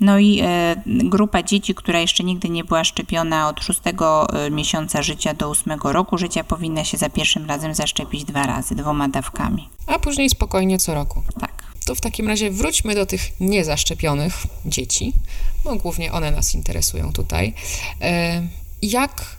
No 0.00 0.18
i 0.18 0.42
grupa 0.86 1.42
dzieci, 1.42 1.74
która 1.74 2.00
jeszcze 2.00 2.24
nigdy 2.24 2.48
nie 2.48 2.64
była 2.64 2.84
szczepiona 2.84 3.48
od 3.48 3.60
6 3.60 3.80
miesiąca 4.50 5.02
życia 5.02 5.34
do 5.34 5.50
8 5.50 5.78
roku 5.82 6.18
życia, 6.18 6.44
powinna 6.44 6.84
się 6.84 6.96
za 6.98 7.10
pierwszym 7.10 7.46
razem 7.46 7.74
zaszczepić 7.74 8.24
dwa 8.24 8.46
razy, 8.46 8.74
dwoma 8.74 9.08
dawkami. 9.08 9.68
A 9.86 9.98
później 9.98 10.30
spokojnie 10.30 10.78
co 10.78 10.94
roku. 10.94 11.22
Tak. 11.40 11.62
To 11.86 11.94
w 11.94 12.00
takim 12.00 12.28
razie 12.28 12.50
wróćmy 12.50 12.94
do 12.94 13.06
tych 13.06 13.40
niezaszczepionych 13.40 14.46
dzieci, 14.66 15.12
bo 15.64 15.76
głównie 15.76 16.12
one 16.12 16.30
nas 16.30 16.54
interesują 16.54 17.12
tutaj. 17.12 17.54
E, 18.00 18.42
jak 18.82 19.36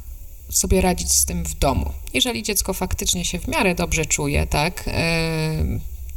sobie 0.50 0.81
radzić 0.81 1.12
z 1.12 1.25
tym 1.25 1.43
w 1.43 1.53
domu? 1.53 1.91
Jeżeli 2.13 2.43
dziecko 2.43 2.74
faktycznie 2.74 3.25
się 3.25 3.39
w 3.39 3.48
miarę 3.48 3.75
dobrze 3.75 4.05
czuje, 4.05 4.48
tak? 4.48 4.89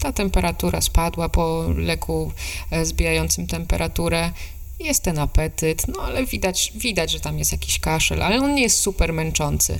Ta 0.02 0.12
temperatura 0.12 0.80
spadła 0.80 1.28
po 1.28 1.64
leku 1.76 2.32
e, 2.70 2.84
zbijającym 2.84 3.46
temperaturę, 3.46 4.30
jest 4.80 5.02
ten 5.02 5.18
apetyt, 5.18 5.88
no 5.88 6.02
ale 6.02 6.26
widać, 6.26 6.72
widać, 6.74 7.10
że 7.10 7.20
tam 7.20 7.38
jest 7.38 7.52
jakiś 7.52 7.80
kaszel, 7.80 8.22
ale 8.22 8.38
on 8.38 8.54
nie 8.54 8.62
jest 8.62 8.78
super 8.78 9.12
męczący 9.12 9.78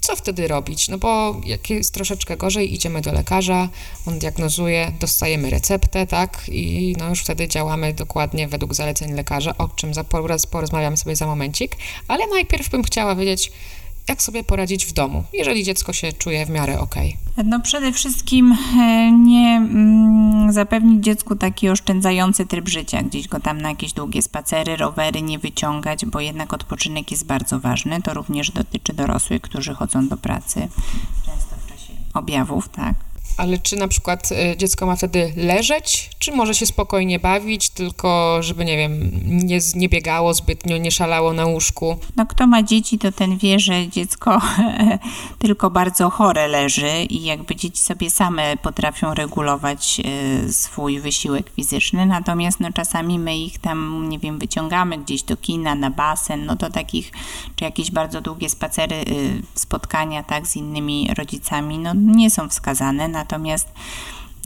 co 0.00 0.16
wtedy 0.16 0.48
robić? 0.48 0.88
No 0.88 0.98
bo 0.98 1.40
jak 1.44 1.70
jest 1.70 1.94
troszeczkę 1.94 2.36
gorzej, 2.36 2.74
idziemy 2.74 3.00
do 3.00 3.12
lekarza, 3.12 3.68
on 4.06 4.18
diagnozuje, 4.18 4.92
dostajemy 5.00 5.50
receptę, 5.50 6.06
tak? 6.06 6.48
I 6.48 6.94
no 6.98 7.08
już 7.08 7.20
wtedy 7.20 7.48
działamy 7.48 7.94
dokładnie 7.94 8.48
według 8.48 8.74
zaleceń 8.74 9.12
lekarza, 9.12 9.58
o 9.58 9.68
czym 9.68 9.94
za, 9.94 10.04
porozmawiamy 10.50 10.96
sobie 10.96 11.16
za 11.16 11.26
momencik, 11.26 11.76
ale 12.08 12.26
najpierw 12.26 12.68
bym 12.68 12.82
chciała 12.82 13.14
wiedzieć, 13.14 13.52
jak 14.08 14.22
sobie 14.22 14.44
poradzić 14.44 14.86
w 14.86 14.92
domu, 14.92 15.24
jeżeli 15.32 15.64
dziecko 15.64 15.92
się 15.92 16.12
czuje 16.12 16.46
w 16.46 16.50
miarę 16.50 16.80
ok? 16.80 16.94
No 17.44 17.60
przede 17.60 17.92
wszystkim 17.92 18.56
e, 18.78 19.12
nie 19.12 19.56
mm, 19.56 20.52
zapewnić 20.52 21.04
dziecku 21.04 21.36
taki 21.36 21.68
oszczędzający 21.68 22.46
tryb 22.46 22.68
życia, 22.68 23.02
gdzieś 23.02 23.28
go 23.28 23.40
tam 23.40 23.60
na 23.60 23.68
jakieś 23.68 23.92
długie 23.92 24.22
spacery, 24.22 24.76
rowery 24.76 25.22
nie 25.22 25.38
wyciągać, 25.38 26.06
bo 26.06 26.20
jednak 26.20 26.52
odpoczynek 26.52 27.10
jest 27.10 27.26
bardzo 27.26 27.60
ważny. 27.60 28.02
To 28.02 28.14
również 28.14 28.50
dotyczy 28.50 28.92
dorosłych, 28.92 29.42
którzy 29.42 29.74
chodzą 29.74 30.08
do 30.08 30.16
pracy 30.16 30.68
często 31.26 31.56
w 31.56 31.68
czasie 31.68 31.92
objawów, 32.14 32.68
tak. 32.68 32.94
Ale 33.36 33.58
czy 33.58 33.76
na 33.76 33.88
przykład 33.88 34.32
e, 34.32 34.56
dziecko 34.56 34.86
ma 34.86 34.96
wtedy 34.96 35.32
leżeć, 35.36 36.10
czy 36.18 36.32
może 36.32 36.54
się 36.54 36.66
spokojnie 36.66 37.18
bawić, 37.18 37.70
tylko 37.70 38.38
żeby, 38.40 38.64
nie 38.64 38.76
wiem, 38.76 39.10
nie, 39.24 39.58
nie 39.74 39.88
biegało 39.88 40.34
zbytnio, 40.34 40.76
nie 40.76 40.90
szalało 40.90 41.32
na 41.32 41.46
łóżku? 41.46 41.96
No 42.16 42.26
kto 42.26 42.46
ma 42.46 42.62
dzieci, 42.62 42.98
to 42.98 43.12
ten 43.12 43.38
wie, 43.38 43.60
że 43.60 43.88
dziecko 43.88 44.40
tylko 45.38 45.70
bardzo 45.70 46.10
chore 46.10 46.48
leży 46.48 47.04
i 47.10 47.24
jakby 47.24 47.56
dzieci 47.56 47.82
sobie 47.82 48.10
same 48.10 48.56
potrafią 48.56 49.14
regulować 49.14 50.00
e, 50.00 50.52
swój 50.52 51.00
wysiłek 51.00 51.50
fizyczny, 51.50 52.06
natomiast 52.06 52.60
no 52.60 52.72
czasami 52.72 53.18
my 53.18 53.38
ich 53.38 53.58
tam, 53.58 54.08
nie 54.08 54.18
wiem, 54.18 54.38
wyciągamy 54.38 54.98
gdzieś 54.98 55.22
do 55.22 55.36
kina, 55.36 55.74
na 55.74 55.90
basen, 55.90 56.46
no 56.46 56.56
to 56.56 56.70
takich, 56.70 57.12
czy 57.56 57.64
jakieś 57.64 57.90
bardzo 57.90 58.20
długie 58.20 58.48
spacery, 58.48 58.96
y, 58.96 59.42
spotkania, 59.54 60.22
tak, 60.22 60.46
z 60.46 60.56
innymi 60.56 61.10
rodzicami, 61.18 61.78
no 61.78 61.94
nie 61.94 62.30
są 62.30 62.48
wskazane, 62.48 63.08
natomiast 63.26 63.68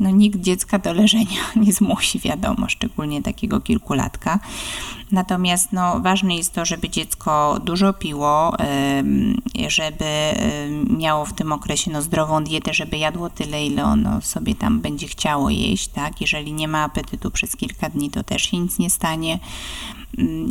no, 0.01 0.11
nikt 0.11 0.41
dziecka 0.41 0.79
do 0.79 0.93
leżenia 0.93 1.41
nie 1.65 1.73
zmusi, 1.73 2.19
wiadomo, 2.19 2.69
szczególnie 2.69 3.23
takiego 3.23 3.61
kilkulatka. 3.61 4.39
Natomiast 5.13 5.73
no, 5.73 6.01
ważne 6.01 6.37
jest 6.37 6.53
to, 6.53 6.65
żeby 6.65 6.89
dziecko 6.89 7.61
dużo 7.65 7.93
piło, 7.93 8.57
żeby 9.69 10.05
miało 10.91 11.25
w 11.25 11.33
tym 11.33 11.53
okresie 11.53 11.91
no, 11.91 12.03
zdrową 12.03 12.45
dietę, 12.45 12.75
żeby 12.75 12.99
jadło 12.99 13.31
tyle, 13.31 13.67
ile 13.67 13.85
ono 13.85 14.21
sobie 14.21 14.55
tam 14.55 14.81
będzie 14.81 15.07
chciało 15.07 15.51
jeść. 15.51 15.89
Tak? 15.89 16.21
Jeżeli 16.21 16.53
nie 16.53 16.69
ma 16.69 16.83
apetytu 16.83 17.31
przez 17.31 17.57
kilka 17.57 17.89
dni, 17.89 18.11
to 18.11 18.23
też 18.23 18.43
się 18.43 18.59
nic 18.59 18.79
nie 18.79 18.91
stanie. 18.91 19.39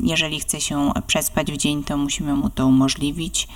Jeżeli 0.03 0.39
chce 0.39 0.61
się 0.61 0.91
przespać 1.07 1.51
w 1.51 1.57
dzień, 1.57 1.83
to 1.83 1.97
musimy 1.97 2.33
mu 2.33 2.49
to 2.49 2.67
umożliwić. 2.67 3.47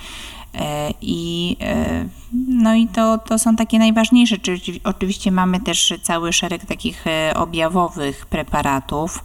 E, 0.54 0.90
I, 1.00 1.56
e, 1.60 2.04
no 2.48 2.74
i 2.74 2.88
to, 2.88 3.18
to 3.18 3.38
są 3.38 3.56
takie 3.56 3.78
najważniejsze. 3.78 4.36
Oczywiście 4.84 5.30
mamy 5.30 5.60
też 5.60 5.94
cały 6.02 6.32
szereg 6.32 6.66
takich 6.66 7.06
e, 7.06 7.34
objawowych 7.36 8.26
preparatów 8.26 9.24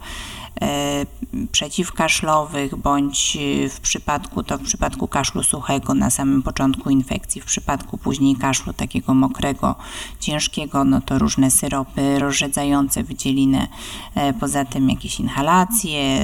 przeciwkaszlowych, 1.51 2.75
bądź 2.75 3.38
w 3.70 3.80
przypadku, 3.80 4.44
to 4.44 4.58
w 4.58 4.62
przypadku 4.62 5.08
kaszlu 5.08 5.44
suchego 5.44 5.94
na 5.94 6.10
samym 6.10 6.44
początku 6.44 6.89
infekcji, 6.89 7.42
w 7.42 7.46
przypadku 7.46 7.98
później 7.98 8.36
kaszlu 8.36 8.74
takiego 8.74 9.13
mokrego, 9.13 9.75
ciężkiego, 10.20 10.84
no 10.84 11.01
to 11.01 11.20
różne 11.20 11.51
syropy 11.51 12.20
rozrzedzające 12.20 13.04
wydzielinę, 13.04 13.68
e, 14.16 14.34
poza 14.34 14.66
tym 14.66 14.89
jakieś 14.89 15.20
inhalacje, 15.20 16.22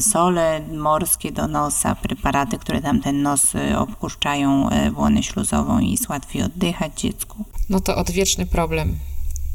sole 0.00 0.60
morskie 0.78 1.32
do 1.32 1.48
nosa, 1.48 1.94
preparaty, 1.94 2.58
które 2.58 2.80
tam 2.80 3.00
ten 3.00 3.22
nos 3.22 3.54
e, 3.54 3.78
obkurczają 3.78 4.68
błonę 4.94 5.22
śluzową 5.22 5.78
i 5.78 5.90
jest 5.90 6.08
łatwiej 6.08 6.42
oddychać 6.42 7.00
dziecku. 7.00 7.44
No 7.70 7.80
to 7.80 7.96
odwieczny 7.96 8.46
problem 8.46 8.98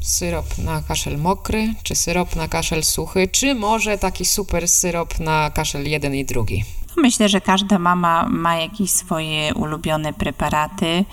syrop 0.08 0.58
na 0.58 0.82
kaszel 0.82 1.18
mokry, 1.18 1.74
czy 1.82 1.94
syrop 1.94 2.36
na 2.36 2.48
kaszel 2.48 2.82
suchy, 2.82 3.28
czy 3.28 3.54
może 3.54 3.98
taki 3.98 4.24
super 4.24 4.68
syrop 4.68 5.20
na 5.20 5.50
kaszel 5.50 5.88
jeden 5.90 6.14
i 6.14 6.24
drugi? 6.24 6.64
Myślę, 6.96 7.28
że 7.28 7.40
każda 7.40 7.78
mama 7.78 8.28
ma 8.28 8.56
jakieś 8.56 8.90
swoje 8.90 9.54
ulubione 9.54 10.12
preparaty. 10.12 11.04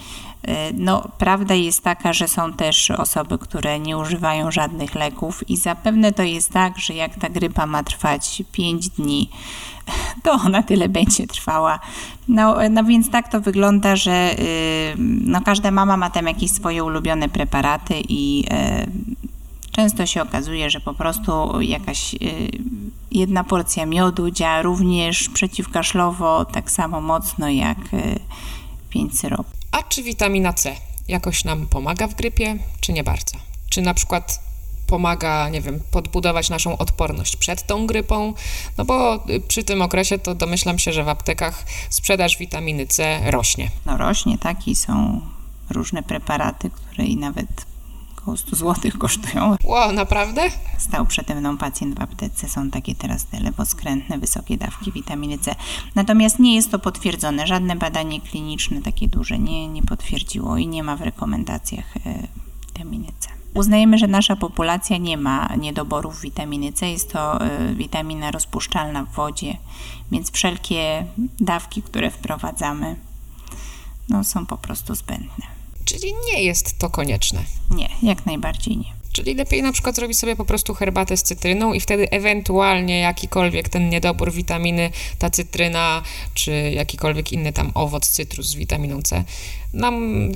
No, 0.73 1.07
prawda 1.17 1.53
jest 1.53 1.83
taka, 1.83 2.13
że 2.13 2.27
są 2.27 2.53
też 2.53 2.91
osoby, 2.91 3.38
które 3.38 3.79
nie 3.79 3.97
używają 3.97 4.51
żadnych 4.51 4.95
leków, 4.95 5.50
i 5.50 5.57
zapewne 5.57 6.12
to 6.12 6.23
jest 6.23 6.50
tak, 6.50 6.77
że 6.77 6.93
jak 6.93 7.15
ta 7.15 7.29
grypa 7.29 7.65
ma 7.65 7.83
trwać 7.83 8.43
5 8.51 8.89
dni, 8.89 9.29
to 10.23 10.31
ona 10.31 10.63
tyle 10.63 10.89
będzie 10.89 11.27
trwała. 11.27 11.79
No, 12.27 12.57
no 12.69 12.83
więc 12.83 13.09
tak 13.09 13.31
to 13.31 13.41
wygląda, 13.41 13.95
że 13.95 14.39
y, 14.39 14.95
no, 14.97 15.41
każda 15.41 15.71
mama 15.71 15.97
ma 15.97 16.09
tam 16.09 16.27
jakieś 16.27 16.51
swoje 16.51 16.83
ulubione 16.83 17.29
preparaty 17.29 17.93
i 18.09 18.45
y, 18.45 19.71
często 19.71 20.05
się 20.05 20.21
okazuje, 20.21 20.69
że 20.69 20.79
po 20.79 20.93
prostu 20.93 21.62
jakaś 21.62 22.13
y, 22.13 22.17
jedna 23.12 23.43
porcja 23.43 23.85
miodu 23.85 24.31
działa 24.31 24.62
również 24.62 25.29
przeciwkaszlowo 25.29 26.45
tak 26.45 26.71
samo 26.71 27.01
mocno 27.01 27.50
jak 27.50 27.77
pięć 28.89 29.19
syropów. 29.19 29.62
A 29.73 29.83
czy 29.83 30.03
witamina 30.03 30.53
C 30.53 30.75
jakoś 31.07 31.43
nam 31.43 31.67
pomaga 31.67 32.07
w 32.07 32.15
grypie, 32.15 32.57
czy 32.81 32.93
nie 32.93 33.03
bardzo? 33.03 33.37
Czy 33.69 33.81
na 33.81 33.93
przykład 33.93 34.39
pomaga, 34.87 35.49
nie 35.49 35.61
wiem, 35.61 35.79
podbudować 35.91 36.49
naszą 36.49 36.77
odporność 36.77 37.35
przed 37.35 37.67
tą 37.67 37.87
grypą, 37.87 38.33
no 38.77 38.85
bo 38.85 39.25
przy 39.47 39.63
tym 39.63 39.81
okresie 39.81 40.19
to 40.19 40.35
domyślam 40.35 40.79
się, 40.79 40.93
że 40.93 41.03
w 41.03 41.09
aptekach 41.09 41.65
sprzedaż 41.89 42.37
witaminy 42.37 42.87
C 42.87 43.21
rośnie. 43.31 43.71
No 43.85 43.97
rośnie, 43.97 44.37
tak, 44.37 44.67
i 44.67 44.75
są 44.75 45.21
różne 45.69 46.03
preparaty, 46.03 46.69
które 46.69 47.05
i 47.05 47.17
nawet 47.17 47.65
około 48.23 48.37
100 48.37 48.55
zł 48.55 48.91
kosztują. 48.99 49.55
Wow, 49.63 49.91
naprawdę? 49.91 50.41
Stał 50.77 51.05
przede 51.05 51.35
mną 51.35 51.57
pacjent 51.57 51.99
w 51.99 52.01
aptece, 52.01 52.49
są 52.49 52.69
takie 52.69 52.95
teraz 52.95 53.25
te 53.25 53.39
lewoskrętne, 53.39 54.17
wysokie 54.17 54.57
dawki 54.57 54.91
witaminy 54.91 55.37
C. 55.37 55.55
Natomiast 55.95 56.39
nie 56.39 56.55
jest 56.55 56.71
to 56.71 56.79
potwierdzone, 56.79 57.47
żadne 57.47 57.75
badanie 57.75 58.21
kliniczne 58.21 58.81
takie 58.81 59.07
duże 59.07 59.39
nie, 59.39 59.67
nie 59.67 59.83
potwierdziło 59.83 60.57
i 60.57 60.67
nie 60.67 60.83
ma 60.83 60.95
w 60.95 61.01
rekomendacjach 61.01 61.97
e, 61.97 62.27
witaminy 62.67 63.07
C. 63.19 63.29
Uznajemy, 63.53 63.97
że 63.97 64.07
nasza 64.07 64.35
populacja 64.35 64.97
nie 64.97 65.17
ma 65.17 65.49
niedoborów 65.57 66.21
witaminy 66.21 66.73
C. 66.73 66.89
Jest 66.89 67.11
to 67.11 67.45
y, 67.45 67.75
witamina 67.75 68.31
rozpuszczalna 68.31 69.03
w 69.03 69.11
wodzie, 69.11 69.57
więc 70.11 70.31
wszelkie 70.31 71.05
dawki, 71.39 71.81
które 71.81 72.11
wprowadzamy, 72.11 72.95
no, 74.09 74.23
są 74.23 74.45
po 74.45 74.57
prostu 74.57 74.95
zbędne. 74.95 75.62
Czyli 75.85 76.13
nie 76.33 76.43
jest 76.43 76.77
to 76.77 76.89
konieczne. 76.89 77.43
Nie, 77.71 77.89
jak 78.03 78.25
najbardziej 78.25 78.77
nie. 78.77 78.93
Czyli 79.13 79.35
lepiej 79.35 79.61
na 79.61 79.71
przykład 79.71 79.95
zrobić 79.95 80.17
sobie 80.17 80.35
po 80.35 80.45
prostu 80.45 80.73
herbatę 80.73 81.17
z 81.17 81.23
cytryną 81.23 81.73
i 81.73 81.79
wtedy 81.79 82.09
ewentualnie 82.09 82.99
jakikolwiek 82.99 83.69
ten 83.69 83.89
niedobór 83.89 84.31
witaminy, 84.31 84.91
ta 85.19 85.29
cytryna, 85.29 86.01
czy 86.33 86.51
jakikolwiek 86.75 87.31
inny 87.31 87.53
tam 87.53 87.71
owoc, 87.73 88.09
cytrus 88.09 88.47
z 88.47 88.55
witaminą 88.55 89.01
C 89.01 89.23
nam 89.73 90.27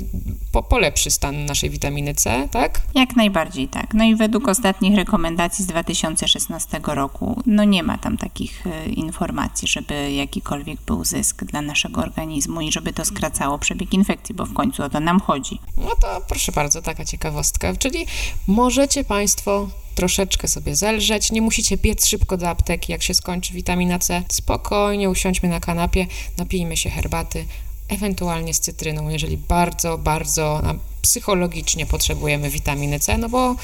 po, 0.51 0.63
polepszy 0.63 1.11
stan 1.11 1.45
naszej 1.45 1.69
witaminy 1.69 2.13
C, 2.13 2.47
tak? 2.51 2.81
Jak 2.95 3.15
najbardziej 3.15 3.67
tak. 3.67 3.93
No 3.93 4.03
i 4.03 4.15
według 4.15 4.47
ostatnich 4.47 4.95
rekomendacji 4.95 5.63
z 5.63 5.67
2016 5.67 6.79
roku, 6.83 7.41
no 7.45 7.63
nie 7.63 7.83
ma 7.83 7.97
tam 7.97 8.17
takich 8.17 8.67
e, 8.67 8.85
informacji, 8.89 9.67
żeby 9.67 10.11
jakikolwiek 10.11 10.81
był 10.81 11.05
zysk 11.05 11.43
dla 11.43 11.61
naszego 11.61 12.01
organizmu 12.01 12.61
i 12.61 12.71
żeby 12.71 12.93
to 12.93 13.05
skracało 13.05 13.59
przebieg 13.59 13.93
infekcji, 13.93 14.35
bo 14.35 14.45
w 14.45 14.53
końcu 14.53 14.83
o 14.83 14.89
to 14.89 14.99
nam 14.99 15.19
chodzi. 15.19 15.59
No 15.77 15.89
to 16.01 16.21
proszę 16.27 16.51
bardzo, 16.51 16.81
taka 16.81 17.05
ciekawostka. 17.05 17.75
Czyli 17.75 18.05
możecie 18.47 19.03
Państwo 19.03 19.67
troszeczkę 19.95 20.47
sobie 20.47 20.75
zelżeć. 20.75 21.31
Nie 21.31 21.41
musicie 21.41 21.77
biec 21.77 22.07
szybko 22.07 22.37
do 22.37 22.49
apteki, 22.49 22.91
jak 22.91 23.03
się 23.03 23.13
skończy 23.13 23.53
witamina 23.53 23.99
C. 23.99 24.23
Spokojnie 24.29 25.09
usiądźmy 25.09 25.49
na 25.49 25.59
kanapie, 25.59 26.07
napijmy 26.37 26.77
się 26.77 26.89
herbaty, 26.89 27.45
ewentualnie 27.87 28.53
z 28.53 28.59
cytryną, 28.59 29.09
jeżeli 29.09 29.37
bardzo, 29.37 29.97
bardzo 29.97 30.61
psychologicznie 31.01 31.85
potrzebujemy 31.85 32.49
witaminy 32.49 32.99
C, 32.99 33.17
no 33.17 33.29
bo 33.29 33.55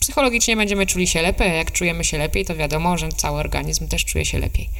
psychologicznie 0.00 0.56
będziemy 0.56 0.86
czuli 0.86 1.06
się 1.06 1.22
lepiej, 1.22 1.50
a 1.50 1.54
jak 1.54 1.72
czujemy 1.72 2.04
się 2.04 2.18
lepiej, 2.18 2.44
to 2.44 2.56
wiadomo, 2.56 2.98
że 2.98 3.08
cały 3.08 3.40
organizm 3.40 3.88
też 3.88 4.04
czuje 4.04 4.24
się 4.24 4.38
lepiej. 4.38 4.70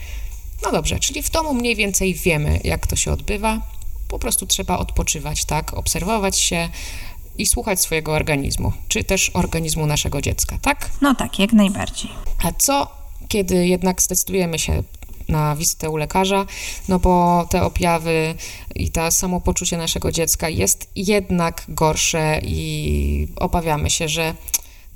No 0.63 0.73
dobrze, 0.73 0.99
czyli 0.99 1.23
w 1.23 1.31
domu 1.31 1.55
mniej 1.55 1.77
więcej 1.77 2.15
wiemy, 2.15 2.61
jak 2.65 2.87
to 2.87 2.97
się 2.97 3.13
odbywa. 3.13 3.61
Po 4.09 4.19
prostu 4.19 4.47
trzeba 4.47 4.79
odpoczywać, 4.79 5.45
tak? 5.45 5.75
Obserwować 5.75 6.39
się 6.39 6.69
i 7.39 7.47
słuchać 7.47 7.81
swojego 7.81 8.13
organizmu, 8.13 8.73
czy 8.89 9.05
też 9.05 9.31
organizmu 9.35 9.87
naszego 9.87 10.23
dziecka, 10.23 10.59
tak? 10.63 10.91
No 11.01 11.15
tak, 11.15 11.39
jak 11.39 11.53
najbardziej. 11.53 12.11
A 12.45 12.53
co, 12.53 12.89
kiedy 13.29 13.67
jednak 13.67 14.03
zdecydujemy 14.03 14.59
się 14.59 14.83
na 15.29 15.57
wizytę 15.57 15.91
u 15.91 15.97
lekarza, 15.97 16.47
no 16.89 16.99
bo 16.99 17.47
te 17.51 17.63
objawy 17.63 18.35
i 18.75 18.91
to 18.91 19.11
samopoczucie 19.11 19.77
naszego 19.77 20.13
dziecka 20.13 20.49
jest 20.49 20.91
jednak 20.97 21.63
gorsze 21.69 22.41
i 22.43 23.29
obawiamy 23.37 23.91
się, 23.91 24.09
że 24.09 24.35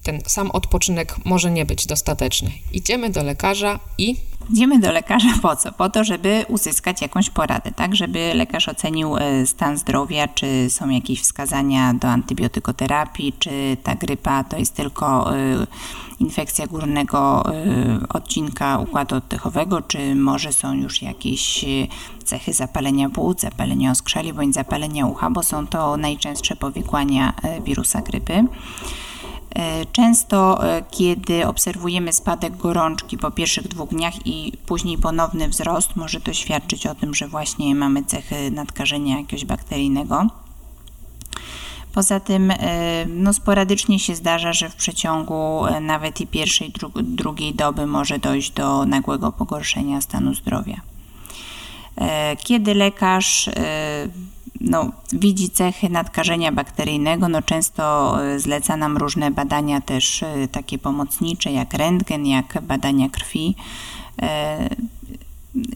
ten 0.02 0.20
sam 0.26 0.50
odpoczynek 0.50 1.16
może 1.24 1.50
nie 1.50 1.66
być 1.66 1.86
dostateczny. 1.86 2.50
Idziemy 2.72 3.10
do 3.10 3.22
lekarza 3.22 3.78
i 3.98 4.16
Idziemy 4.50 4.78
do 4.78 4.92
lekarza 4.92 5.28
po 5.42 5.56
co? 5.56 5.72
Po 5.72 5.90
to, 5.90 6.04
żeby 6.04 6.44
uzyskać 6.48 7.02
jakąś 7.02 7.30
poradę, 7.30 7.72
tak? 7.72 7.96
Żeby 7.96 8.34
lekarz 8.34 8.68
ocenił 8.68 9.16
e, 9.16 9.46
stan 9.46 9.76
zdrowia, 9.76 10.28
czy 10.28 10.70
są 10.70 10.88
jakieś 10.88 11.20
wskazania 11.20 11.94
do 11.94 12.08
antybiotykoterapii, 12.08 13.32
czy 13.38 13.76
ta 13.82 13.94
grypa 13.94 14.44
to 14.44 14.58
jest 14.58 14.74
tylko 14.74 15.36
e, 15.36 15.66
infekcja 16.20 16.66
górnego 16.66 17.44
e, 17.54 17.98
odcinka 18.08 18.78
układu 18.78 19.16
oddechowego, 19.16 19.82
czy 19.82 20.14
może 20.14 20.52
są 20.52 20.72
już 20.72 21.02
jakieś 21.02 21.64
cechy 22.24 22.52
zapalenia 22.52 23.08
płuc, 23.08 23.40
zapalenia 23.40 23.90
oskrzeli 23.90 24.32
bądź 24.32 24.54
zapalenia 24.54 25.06
ucha, 25.06 25.30
bo 25.30 25.42
są 25.42 25.66
to 25.66 25.96
najczęstsze 25.96 26.56
powikłania 26.56 27.32
wirusa 27.64 28.02
grypy. 28.02 28.44
E, 29.54 29.86
często, 29.86 30.68
e, 30.68 30.82
kiedy 30.90 31.46
obserwujemy 31.46 32.12
spadek 32.12 32.56
gorączki 32.56 33.18
po 33.18 33.30
pierwszych 33.30 33.68
dwóch 33.68 33.90
dniach 33.90 34.26
i 34.26 34.52
później 34.66 34.98
ponowny 34.98 35.48
wzrost, 35.48 35.96
może 35.96 36.20
to 36.20 36.32
świadczyć 36.32 36.86
o 36.86 36.94
tym, 36.94 37.14
że 37.14 37.28
właśnie 37.28 37.74
mamy 37.74 38.04
cechy 38.04 38.50
nadkażenia 38.50 39.18
jakiegoś 39.18 39.44
bakteryjnego. 39.44 40.26
Poza 41.94 42.20
tym, 42.20 42.50
e, 42.50 43.06
no, 43.06 43.32
sporadycznie 43.32 43.98
się 43.98 44.14
zdarza, 44.14 44.52
że 44.52 44.68
w 44.68 44.74
przeciągu 44.74 45.64
nawet 45.80 46.20
i 46.20 46.26
pierwszej, 46.26 46.72
drugiej 47.02 47.54
doby 47.54 47.86
może 47.86 48.18
dojść 48.18 48.50
do 48.50 48.86
nagłego 48.86 49.32
pogorszenia 49.32 50.00
stanu 50.00 50.34
zdrowia. 50.34 50.80
Kiedy 52.38 52.74
lekarz 52.74 53.50
no, 54.60 54.92
widzi 55.12 55.50
cechy 55.50 55.88
nadkażenia 55.88 56.52
bakteryjnego, 56.52 57.28
no 57.28 57.42
często 57.42 58.16
e, 58.24 58.40
zleca 58.40 58.76
nam 58.76 58.96
różne 58.96 59.30
badania 59.30 59.80
też 59.80 60.22
e, 60.22 60.48
takie 60.48 60.78
pomocnicze, 60.78 61.52
jak 61.52 61.74
rentgen, 61.74 62.26
jak 62.26 62.58
badania 62.62 63.08
krwi. 63.08 63.54
E, 64.22 64.68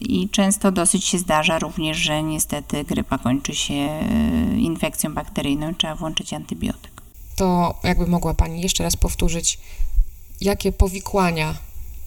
I 0.01 0.29
często 0.29 0.71
dosyć 0.71 1.05
się 1.05 1.17
zdarza 1.17 1.59
również, 1.59 1.97
że 1.97 2.23
niestety 2.23 2.83
grypa 2.83 3.17
kończy 3.17 3.55
się 3.55 3.99
infekcją 4.57 5.13
bakteryjną 5.13 5.71
i 5.71 5.75
trzeba 5.75 5.95
włączyć 5.95 6.33
antybiotyk. 6.33 7.01
To 7.35 7.75
jakby 7.83 8.07
mogła 8.07 8.33
Pani 8.33 8.61
jeszcze 8.61 8.83
raz 8.83 8.95
powtórzyć, 8.95 9.59
jakie 10.41 10.71
powikłania 10.71 11.55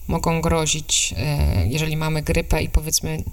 mogą 0.07 0.41
grozić, 0.41 1.15
jeżeli 1.65 1.97
mamy 1.97 2.21
grypę 2.21 2.63
i 2.63 2.69
powiedzmy 2.69 3.23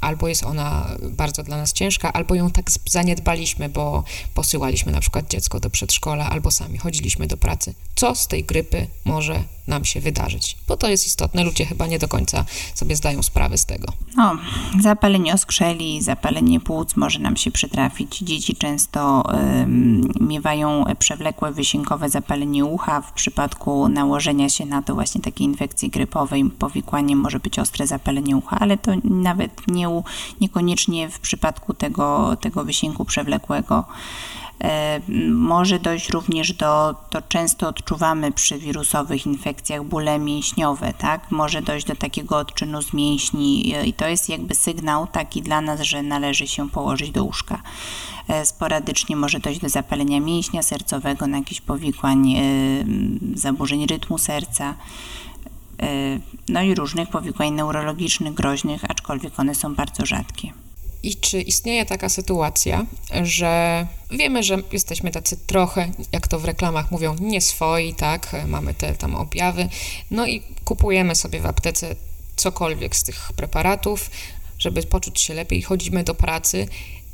albo 0.00 0.28
jest 0.28 0.44
ona 0.44 0.96
bardzo 1.10 1.42
dla 1.42 1.56
nas 1.56 1.72
ciężka, 1.72 2.12
albo 2.12 2.34
ją 2.34 2.50
tak 2.50 2.70
zaniedbaliśmy, 2.86 3.68
bo 3.68 4.04
posyłaliśmy 4.34 4.92
na 4.92 5.00
przykład 5.00 5.28
dziecko 5.28 5.60
do 5.60 5.70
przedszkola, 5.70 6.30
albo 6.30 6.50
sami 6.50 6.78
chodziliśmy 6.78 7.26
do 7.26 7.36
pracy. 7.36 7.74
Co 7.94 8.14
z 8.14 8.26
tej 8.28 8.44
grypy 8.44 8.86
może 9.04 9.44
nam 9.66 9.84
się 9.84 10.00
wydarzyć? 10.00 10.56
Bo 10.68 10.76
to 10.76 10.88
jest 10.88 11.06
istotne, 11.06 11.44
ludzie 11.44 11.66
chyba 11.66 11.86
nie 11.86 11.98
do 11.98 12.08
końca 12.08 12.44
sobie 12.74 12.96
zdają 12.96 13.22
sprawę 13.22 13.58
z 13.58 13.66
tego. 13.66 13.92
No, 14.16 14.36
zapalenie 14.80 15.34
oskrzeli, 15.34 16.02
zapalenie 16.02 16.60
płuc 16.60 16.96
może 16.96 17.18
nam 17.18 17.36
się 17.36 17.50
przytrafić. 17.50 18.18
Dzieci 18.18 18.56
często 18.56 19.22
um, 19.26 20.08
miewają 20.20 20.84
przewlekłe 20.98 21.52
wysiękowe 21.52 22.08
zapalenie 22.08 22.64
ucha. 22.64 23.00
W 23.00 23.12
przypadku 23.12 23.88
nałożenia 23.88 24.48
się 24.48 24.66
na 24.66 24.82
to 24.82 24.94
właśnie 24.94 25.20
takiej 25.20 25.46
infekcji 25.46 25.90
grypowej 25.90 26.44
powikłaniem 26.44 27.18
może 27.18 27.40
być 27.40 27.58
ostre 27.58 27.86
zapalenie 27.86 28.36
ucha, 28.36 28.58
ale 28.60 28.76
to 28.76 28.92
nawet 29.04 29.68
nie, 29.68 30.02
niekoniecznie 30.40 31.08
w 31.08 31.20
przypadku 31.20 31.74
tego, 31.74 32.36
tego 32.40 32.64
wysięku 32.64 33.04
przewlekłego. 33.04 33.84
E, 34.62 35.00
może 35.30 35.78
dojść 35.78 36.10
również 36.10 36.52
do, 36.52 36.94
to 37.10 37.22
często 37.22 37.68
odczuwamy 37.68 38.32
przy 38.32 38.58
wirusowych 38.58 39.26
infekcjach, 39.26 39.84
bóle 39.84 40.18
mięśniowe, 40.18 40.92
tak? 40.98 41.30
Może 41.30 41.62
dojść 41.62 41.86
do 41.86 41.96
takiego 41.96 42.38
odczynu 42.38 42.82
z 42.82 42.92
mięśni 42.92 43.74
i 43.88 43.92
to 43.92 44.08
jest 44.08 44.28
jakby 44.28 44.54
sygnał 44.54 45.06
taki 45.06 45.42
dla 45.42 45.60
nas, 45.60 45.80
że 45.80 46.02
należy 46.02 46.46
się 46.46 46.70
położyć 46.70 47.10
do 47.10 47.24
łóżka. 47.24 47.62
E, 48.28 48.46
sporadycznie 48.46 49.16
może 49.16 49.40
dojść 49.40 49.60
do 49.60 49.68
zapalenia 49.68 50.20
mięśnia 50.20 50.62
sercowego, 50.62 51.26
na 51.26 51.38
jakichś 51.38 51.60
powikłań, 51.60 52.32
e, 52.32 52.42
zaburzeń 53.34 53.86
rytmu 53.86 54.18
serca. 54.18 54.74
No 56.48 56.62
i 56.62 56.74
różnych 56.74 57.08
powikłań 57.08 57.50
neurologicznych, 57.50 58.34
groźnych, 58.34 58.84
aczkolwiek 58.88 59.40
one 59.40 59.54
są 59.54 59.74
bardzo 59.74 60.06
rzadkie. 60.06 60.52
I 61.02 61.16
czy 61.16 61.40
istnieje 61.40 61.86
taka 61.86 62.08
sytuacja, 62.08 62.86
że 63.22 63.86
wiemy, 64.10 64.42
że 64.42 64.58
jesteśmy 64.72 65.10
tacy 65.10 65.36
trochę, 65.36 65.90
jak 66.12 66.28
to 66.28 66.38
w 66.38 66.44
reklamach 66.44 66.90
mówią, 66.90 67.16
nieswoi, 67.20 67.94
tak? 67.94 68.36
Mamy 68.46 68.74
te 68.74 68.94
tam 68.94 69.14
objawy, 69.14 69.68
no 70.10 70.26
i 70.26 70.42
kupujemy 70.64 71.14
sobie 71.14 71.40
w 71.40 71.46
aptece 71.46 71.96
cokolwiek 72.36 72.96
z 72.96 73.02
tych 73.02 73.32
preparatów, 73.36 74.10
żeby 74.58 74.82
poczuć 74.82 75.20
się 75.20 75.34
lepiej, 75.34 75.62
chodzimy 75.62 76.04
do 76.04 76.14
pracy 76.14 76.66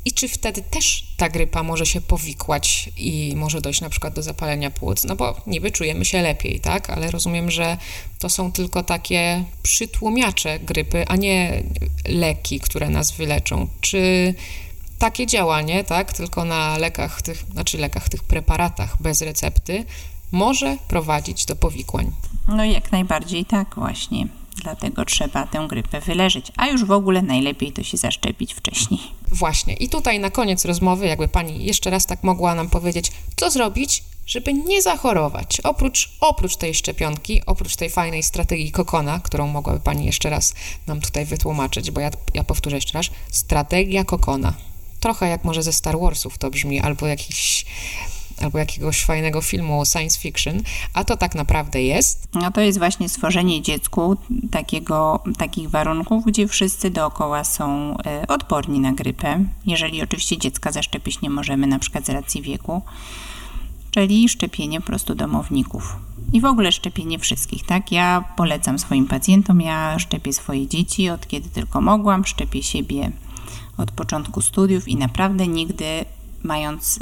i 0.05 0.11
czy 0.11 0.27
wtedy 0.27 0.61
też 0.61 1.07
ta 1.17 1.29
grypa 1.29 1.63
może 1.63 1.85
się 1.85 2.01
powikłać 2.01 2.89
i 2.97 3.33
może 3.35 3.61
dojść 3.61 3.81
na 3.81 3.89
przykład 3.89 4.13
do 4.13 4.23
zapalenia 4.23 4.71
płuc? 4.71 5.03
No 5.03 5.15
bo 5.15 5.41
niby 5.47 5.71
czujemy 5.71 6.05
się 6.05 6.21
lepiej, 6.21 6.59
tak? 6.59 6.89
Ale 6.89 7.11
rozumiem, 7.11 7.51
że 7.51 7.77
to 8.19 8.29
są 8.29 8.51
tylko 8.51 8.83
takie 8.83 9.43
przytłumiacze 9.63 10.59
grypy, 10.59 11.07
a 11.07 11.15
nie 11.15 11.63
leki, 12.07 12.59
które 12.59 12.89
nas 12.89 13.11
wyleczą. 13.11 13.67
Czy 13.81 14.33
takie 14.99 15.27
działanie, 15.27 15.83
tak, 15.83 16.13
tylko 16.13 16.45
na 16.45 16.77
lekach 16.77 17.21
tych, 17.21 17.45
znaczy 17.51 17.77
lekach, 17.77 18.09
tych 18.09 18.23
preparatach 18.23 19.01
bez 19.01 19.21
recepty, 19.21 19.85
może 20.31 20.77
prowadzić 20.87 21.45
do 21.45 21.55
powikłań? 21.55 22.11
No 22.47 22.65
jak 22.65 22.91
najbardziej 22.91 23.45
tak 23.45 23.75
właśnie. 23.75 24.27
Dlatego 24.55 25.05
trzeba 25.05 25.47
tę 25.47 25.65
grypę 25.69 26.01
wyleżyć, 26.01 26.51
a 26.57 26.67
już 26.67 26.85
w 26.85 26.91
ogóle 26.91 27.21
najlepiej 27.21 27.71
to 27.71 27.83
się 27.83 27.97
zaszczepić 27.97 28.53
wcześniej. 28.53 28.99
Właśnie. 29.27 29.73
I 29.73 29.89
tutaj 29.89 30.19
na 30.19 30.29
koniec 30.29 30.65
rozmowy, 30.65 31.07
jakby 31.07 31.27
pani 31.27 31.65
jeszcze 31.65 31.89
raz 31.89 32.05
tak 32.05 32.23
mogła 32.23 32.55
nam 32.55 32.69
powiedzieć, 32.69 33.11
co 33.35 33.51
zrobić, 33.51 34.03
żeby 34.25 34.53
nie 34.53 34.81
zachorować. 34.81 35.61
Oprócz, 35.61 36.09
oprócz 36.19 36.55
tej 36.55 36.73
szczepionki, 36.73 37.41
oprócz 37.45 37.75
tej 37.75 37.89
fajnej 37.89 38.23
strategii 38.23 38.71
kokona, 38.71 39.19
którą 39.19 39.47
mogłaby 39.47 39.79
pani 39.79 40.05
jeszcze 40.05 40.29
raz 40.29 40.53
nam 40.87 41.01
tutaj 41.01 41.25
wytłumaczyć, 41.25 41.91
bo 41.91 42.01
ja, 42.01 42.09
ja 42.33 42.43
powtórzę 42.43 42.75
jeszcze 42.75 42.97
raz, 42.97 43.05
strategia 43.31 44.03
kokona. 44.03 44.53
Trochę 44.99 45.29
jak 45.29 45.43
może 45.43 45.63
ze 45.63 45.73
Star 45.73 45.99
Warsów 45.99 46.37
to 46.37 46.49
brzmi, 46.49 46.79
albo 46.79 47.07
jakiś 47.07 47.65
albo 48.41 48.57
jakiegoś 48.57 49.05
fajnego 49.05 49.41
filmu 49.41 49.85
science 49.85 50.19
fiction, 50.19 50.61
a 50.93 51.03
to 51.03 51.17
tak 51.17 51.35
naprawdę 51.35 51.81
jest. 51.81 52.27
No 52.33 52.51
to 52.51 52.61
jest 52.61 52.77
właśnie 52.77 53.09
stworzenie 53.09 53.61
dziecku 53.61 54.17
takiego, 54.51 55.23
takich 55.37 55.69
warunków, 55.69 56.25
gdzie 56.25 56.47
wszyscy 56.47 56.89
dookoła 56.89 57.43
są 57.43 57.97
e, 58.05 58.27
odporni 58.27 58.79
na 58.79 58.91
grypę. 58.93 59.45
Jeżeli 59.65 60.03
oczywiście 60.03 60.37
dziecka 60.37 60.71
zaszczepić 60.71 61.21
nie 61.21 61.29
możemy, 61.29 61.67
na 61.67 61.79
przykład 61.79 62.05
z 62.05 62.09
racji 62.09 62.41
wieku, 62.41 62.81
czyli 63.91 64.29
szczepienie 64.29 64.81
po 64.81 64.87
prostu 64.87 65.15
domowników. 65.15 65.95
I 66.33 66.41
w 66.41 66.45
ogóle 66.45 66.71
szczepienie 66.71 67.19
wszystkich, 67.19 67.65
tak? 67.65 67.91
Ja 67.91 68.23
polecam 68.35 68.79
swoim 68.79 69.07
pacjentom, 69.07 69.61
ja 69.61 69.99
szczepię 69.99 70.33
swoje 70.33 70.67
dzieci 70.67 71.09
od 71.09 71.27
kiedy 71.27 71.49
tylko 71.49 71.81
mogłam, 71.81 72.25
szczepię 72.25 72.63
siebie 72.63 73.11
od 73.77 73.91
początku 73.91 74.41
studiów 74.41 74.87
i 74.87 74.95
naprawdę 74.95 75.47
nigdy 75.47 76.05
mając 76.43 76.97
y, 76.97 76.99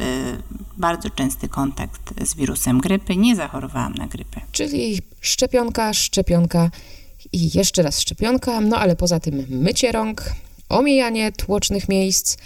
bardzo 0.77 1.09
częsty 1.09 1.49
kontakt 1.49 2.25
z 2.25 2.35
wirusem 2.35 2.79
grypy, 2.79 3.15
nie 3.15 3.35
zachorowałam 3.35 3.93
na 3.93 4.07
grypę. 4.07 4.41
Czyli 4.51 5.01
szczepionka, 5.21 5.93
szczepionka 5.93 6.71
i 7.31 7.57
jeszcze 7.57 7.81
raz 7.81 7.99
szczepionka, 7.99 8.61
no 8.61 8.77
ale 8.77 8.95
poza 8.95 9.19
tym 9.19 9.45
mycie 9.49 9.91
rąk, 9.91 10.33
omijanie 10.69 11.31
tłocznych 11.31 11.89
miejsc, 11.89 12.37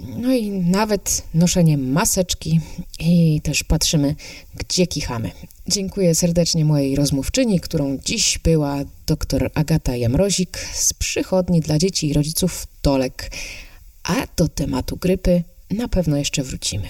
no 0.00 0.34
i 0.34 0.50
nawet 0.50 1.22
noszenie 1.34 1.78
maseczki 1.78 2.60
i 3.00 3.40
też 3.40 3.64
patrzymy, 3.64 4.14
gdzie 4.54 4.86
kichamy. 4.86 5.30
Dziękuję 5.68 6.14
serdecznie 6.14 6.64
mojej 6.64 6.96
rozmówczyni, 6.96 7.60
którą 7.60 7.98
dziś 8.04 8.38
była 8.38 8.76
dr 9.06 9.50
Agata 9.54 9.96
Jamrozik 9.96 10.58
z 10.58 10.92
przychodni 10.92 11.60
dla 11.60 11.78
dzieci 11.78 12.08
i 12.08 12.12
rodziców 12.12 12.66
Tolek. 12.82 13.30
A 14.02 14.14
do 14.36 14.48
tematu 14.48 14.96
grypy 14.96 15.42
na 15.70 15.88
pewno 15.88 16.16
jeszcze 16.16 16.42
wrócimy. 16.42 16.88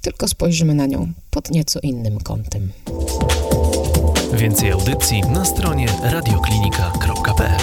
Tylko 0.00 0.28
spojrzymy 0.28 0.74
na 0.74 0.86
nią 0.86 1.12
pod 1.30 1.50
nieco 1.50 1.80
innym 1.80 2.20
kątem. 2.20 2.72
Więcej 4.32 4.70
audycji 4.70 5.20
na 5.20 5.44
stronie 5.44 5.86
radioklinika.pl 6.02 7.60